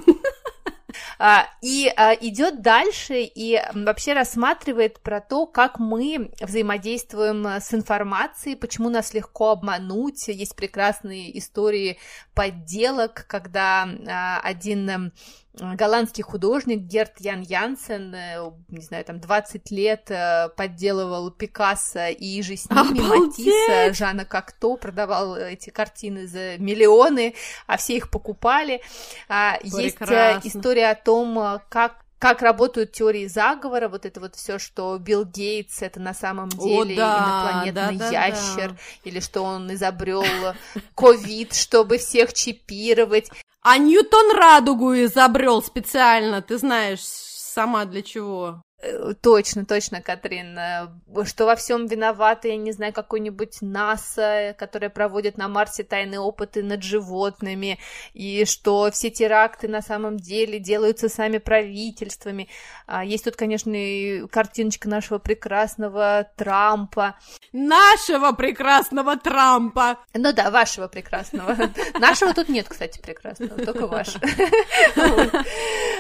А, 1.20 1.48
и 1.62 1.92
а, 1.96 2.14
идет 2.14 2.62
дальше 2.62 3.22
и 3.22 3.60
вообще 3.74 4.14
рассматривает 4.14 5.00
про 5.00 5.22
то, 5.22 5.46
как 5.46 5.80
мы 5.80 6.32
взаимодействуем 6.40 7.46
с 7.46 7.74
информацией, 7.74 8.56
почему 8.56 8.90
нас 8.90 9.14
легко 9.14 9.52
обмануть. 9.52 10.28
Есть 10.28 10.56
прекрасные 10.56 11.38
истории 11.38 11.98
подделок, 12.34 13.26
когда 13.28 13.88
а, 14.08 14.40
один 14.44 15.12
голландский 15.54 16.24
художник 16.24 16.80
Герт 16.80 17.20
Ян 17.20 17.42
Янсен, 17.42 18.14
э, 18.16 18.52
не 18.70 18.82
знаю, 18.82 19.06
там 19.06 19.20
20 19.20 19.70
лет 19.72 20.10
э, 20.10 20.50
подделывал 20.56 21.30
Пикассо 21.30 22.08
и 22.08 22.42
же 22.42 22.58
с 22.58 22.70
ними 22.70 23.02
Матисса, 23.02 23.94
Жана 23.94 24.26
Кокто, 24.26 24.78
продавал 24.78 25.38
эти 25.38 25.70
картины 25.70 26.28
за 26.28 26.58
миллионы, 26.58 27.36
а 27.68 27.78
все 27.78 27.98
их 27.98 28.10
покупали. 28.10 28.82
А, 29.30 29.60
есть 29.62 29.98
э, 30.02 30.40
история 30.44 30.90
о 30.90 30.96
том, 30.96 31.60
как 31.70 32.03
как 32.24 32.42
работают 32.42 32.94
теории 32.94 33.28
заговора, 33.28 33.90
вот 33.90 34.06
это 34.06 34.22
вот 34.22 34.36
все, 34.36 34.58
что 34.58 34.98
Билл 34.98 35.26
Гейтс 35.26 35.82
это 35.82 36.00
на 36.00 36.14
самом 36.14 36.48
деле 36.48 36.94
О, 36.94 36.96
да, 36.96 37.18
инопланетный 37.18 37.98
да, 37.98 38.10
да, 38.10 38.28
ящер, 38.28 38.70
да. 38.70 38.78
или 39.04 39.20
что 39.20 39.42
он 39.42 39.74
изобрел 39.74 40.24
ковид, 40.96 41.54
чтобы 41.54 41.98
всех 41.98 42.32
чипировать. 42.32 43.30
А 43.62 43.78
Ньютон 43.78 44.38
радугу 44.38 44.94
изобрел 44.94 45.62
специально, 45.62 46.42
ты 46.42 46.58
знаешь, 46.58 47.02
сама 47.02 47.84
для 47.84 48.02
чего? 48.02 48.62
Точно, 49.22 49.66
точно, 49.66 50.02
Катрин. 50.02 50.58
Э, 50.58 50.88
что 51.26 51.46
во 51.46 51.56
всем 51.56 51.86
виновата, 51.88 52.48
я 52.50 52.58
не 52.58 52.72
знаю, 52.72 52.92
какой-нибудь 52.94 53.62
НАСА, 53.62 54.56
которая 54.58 54.90
проводит 54.90 55.38
на 55.38 55.48
Марсе 55.48 55.84
тайные 55.84 56.20
опыты 56.20 56.64
над 56.64 56.84
животными, 56.84 57.80
и 58.14 58.46
что 58.46 58.92
все 58.92 59.10
теракты 59.10 59.68
на 59.68 59.82
самом 59.82 60.18
деле 60.18 60.60
делаются 60.60 61.08
сами 61.08 61.38
правительствами. 61.38 62.50
А 62.86 63.06
есть 63.06 63.24
тут, 63.24 63.36
конечно, 63.36 63.72
и 63.74 64.28
картиночка 64.28 64.90
нашего 64.90 65.18
прекрасного 65.18 66.28
Трампа. 66.36 67.16
Нашего 67.54 68.34
прекрасного 68.34 69.18
Трампа! 69.18 70.00
Ну 70.14 70.34
да, 70.34 70.52
вашего 70.52 70.88
прекрасного. 70.88 71.56
Нашего 72.00 72.34
тут 72.34 72.50
нет, 72.50 72.68
кстати, 72.68 73.00
прекрасного, 73.00 73.64
только 73.64 73.88
ваш. 73.88 74.10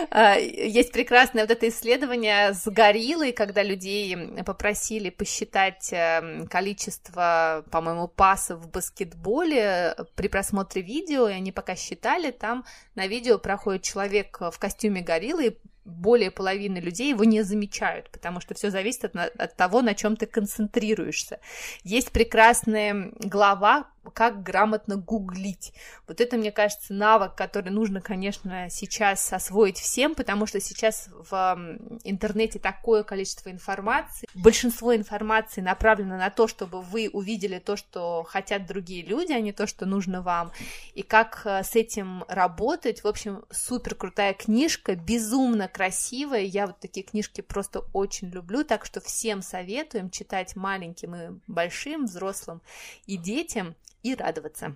А, 0.10 0.36
есть 0.36 0.92
прекрасное 0.92 1.44
вот 1.44 1.52
это 1.52 1.68
исследование 1.70 2.54
с 2.54 2.68
гориллой, 2.74 3.32
когда 3.32 3.64
людей 3.64 4.16
попросили 4.44 5.10
посчитать 5.10 5.90
эм, 5.92 6.48
количество, 6.48 7.64
по-моему, 7.72 8.08
пасов 8.08 8.60
в 8.60 8.70
баскетболе 8.70 9.96
при 10.16 10.28
просмотре 10.28 10.82
видео, 10.82 11.30
и 11.30 11.34
они 11.34 11.52
пока 11.52 11.76
считали, 11.76 12.32
там 12.32 12.66
на 12.96 13.08
видео 13.08 13.38
проходит 13.38 13.84
человек 13.84 14.40
в 14.40 14.58
костюме 14.60 15.02
гориллы 15.02 15.58
более 15.86 16.32
половины 16.32 16.78
людей 16.78 17.10
его 17.10 17.24
не 17.24 17.42
замечают, 17.42 18.10
потому 18.10 18.40
что 18.40 18.54
все 18.54 18.70
зависит 18.70 19.16
от, 19.16 19.16
от 19.16 19.56
того, 19.56 19.82
на 19.82 19.94
чем 19.96 20.16
ты 20.16 20.26
концентрируешься. 20.26 21.40
Есть 21.84 22.12
прекрасная 22.12 23.12
глава 23.20 23.88
как 24.12 24.44
грамотно 24.44 24.98
гуглить. 24.98 25.74
Вот 26.08 26.22
это, 26.22 26.38
мне 26.38 26.52
кажется, 26.52 26.94
навык, 26.94 27.36
который 27.36 27.70
нужно, 27.70 28.02
конечно, 28.02 28.70
сейчас 28.70 29.32
освоить 29.32 29.78
всем, 29.78 30.16
потому 30.16 30.46
что 30.46 30.60
сейчас 30.60 31.10
в 31.30 31.80
интернете 32.04 32.60
такое 32.60 33.04
количество 33.04 33.50
информации. 33.50 34.28
Большинство 34.34 34.96
информации 34.96 35.62
направлено 35.62 36.18
на 36.18 36.30
то, 36.30 36.48
чтобы 36.48 36.82
вы 36.82 37.10
увидели 37.12 37.60
то, 37.60 37.76
что 37.76 38.24
хотят 38.24 38.66
другие 38.66 39.06
люди, 39.06 39.32
а 39.32 39.40
не 39.40 39.54
то, 39.54 39.68
что 39.68 39.86
нужно 39.86 40.22
вам. 40.22 40.52
И 40.94 41.04
как 41.04 41.42
э, 41.46 41.64
с 41.64 41.76
этим 41.76 42.26
работать. 42.28 43.04
В 43.04 43.08
общем, 43.08 43.46
супер 43.50 43.96
крутая 43.96 44.34
книжка, 44.34 44.96
безумно 44.96 45.68
красивая. 45.68 46.42
Я 46.42 46.68
вот 46.68 46.80
такие 46.80 47.06
книжки 47.06 47.42
просто 47.42 47.80
очень 47.94 48.30
люблю, 48.30 48.64
так 48.64 48.86
что 48.86 49.02
всем 49.02 49.42
советуем 49.42 50.10
читать 50.10 50.56
маленьким 50.56 51.16
и 51.16 51.40
большим, 51.48 52.06
взрослым 52.06 52.62
и 53.06 53.18
детям 53.18 53.76
и 54.04 54.16
радоваться. 54.16 54.76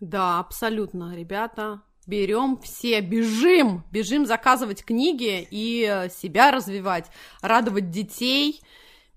Да, 0.00 0.40
абсолютно, 0.40 1.14
ребята. 1.16 1.82
берем 2.06 2.58
все, 2.62 3.00
бежим, 3.00 3.84
бежим 3.90 4.26
заказывать 4.26 4.84
книги 4.84 5.46
и 5.50 6.08
себя 6.10 6.50
развивать, 6.50 7.06
радовать 7.42 7.90
детей 7.90 8.60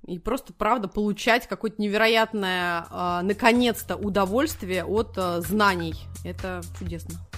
и 0.05 0.17
просто, 0.17 0.53
правда, 0.53 0.87
получать 0.87 1.47
какое-то 1.47 1.81
невероятное, 1.81 2.85
э, 2.89 3.21
наконец-то, 3.23 3.95
удовольствие 3.95 4.83
от 4.85 5.13
э, 5.17 5.41
знаний. 5.41 5.93
Это 6.23 6.61
чудесно. 6.79 7.28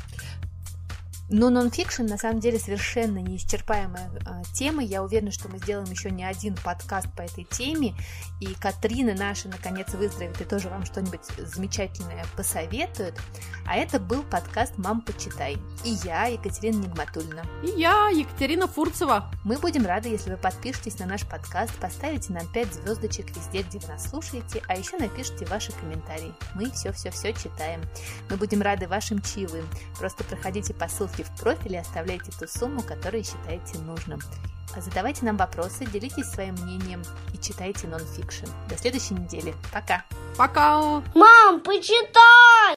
Но 1.34 1.49
нонфикшн 1.49 2.03
на 2.03 2.17
самом 2.17 2.41
деле 2.41 2.59
совершенно 2.59 3.19
неисчерпаемая 3.19 4.11
э, 4.13 4.43
тема. 4.53 4.84
Я 4.84 5.01
уверена, 5.01 5.32
что 5.32 5.47
мы 5.47 5.59
сделаем 5.59 5.89
еще 5.89 6.11
не 6.11 6.25
один 6.25 6.55
подкаст 6.55 7.07
по 7.15 7.21
этой 7.21 7.45
теме. 7.45 7.95
И 8.41 8.53
Катрина 8.55 9.13
наша 9.13 9.47
наконец 9.47 9.93
выздоровеет 9.93 10.41
и 10.41 10.43
тоже 10.43 10.67
вам 10.67 10.84
что-нибудь 10.86 11.21
замечательное 11.38 12.25
посоветует. 12.36 13.17
А 13.65 13.77
это 13.77 13.97
был 13.97 14.23
подкаст 14.23 14.73
«Мам, 14.77 15.01
почитай». 15.01 15.57
И 15.86 15.91
я, 16.03 16.25
Екатерина 16.25 16.82
Нигматульна. 16.82 17.45
И 17.63 17.79
я, 17.79 18.09
Екатерина 18.09 18.67
Фурцева. 18.67 19.32
Мы 19.45 19.57
будем 19.57 19.86
рады, 19.86 20.09
если 20.09 20.32
вы 20.32 20.38
подпишетесь 20.38 20.99
на 20.99 21.05
наш 21.05 21.25
подкаст, 21.25 21.73
поставите 21.75 22.34
нам 22.34 22.45
5 22.51 22.73
звездочек 22.73 23.27
везде, 23.38 23.61
где 23.61 23.79
вы 23.79 23.88
нас 23.88 24.09
слушаете, 24.09 24.61
а 24.67 24.75
еще 24.75 24.97
напишите 24.97 25.45
ваши 25.45 25.71
комментарии. 25.71 26.34
Мы 26.55 26.69
все-все-все 26.71 27.32
читаем. 27.32 27.82
Мы 28.29 28.36
будем 28.36 28.61
рады 28.61 28.89
вашим 28.89 29.21
чаевым. 29.21 29.65
Просто 29.97 30.25
проходите 30.25 30.73
по 30.73 30.89
ссылке 30.89 31.20
ссылки 31.22 31.24
в 31.24 31.39
профиле 31.39 31.80
оставляйте 31.80 32.32
ту 32.32 32.47
сумму, 32.47 32.82
которую 32.82 33.24
считаете 33.24 33.78
нужным. 33.80 34.19
Задавайте 34.76 35.26
нам 35.26 35.36
вопросы, 35.38 35.86
делитесь 35.86 36.30
своим 36.32 36.55
мнением 36.55 37.03
и 37.34 37.38
читайте 37.38 37.88
нонфикшн. 37.88 38.45
До 38.69 38.78
следующей 38.78 39.15
недели. 39.15 39.53
Пока! 39.74 40.05
Пока! 40.38 41.01
Мам, 41.13 41.59
почитай! 41.61 42.61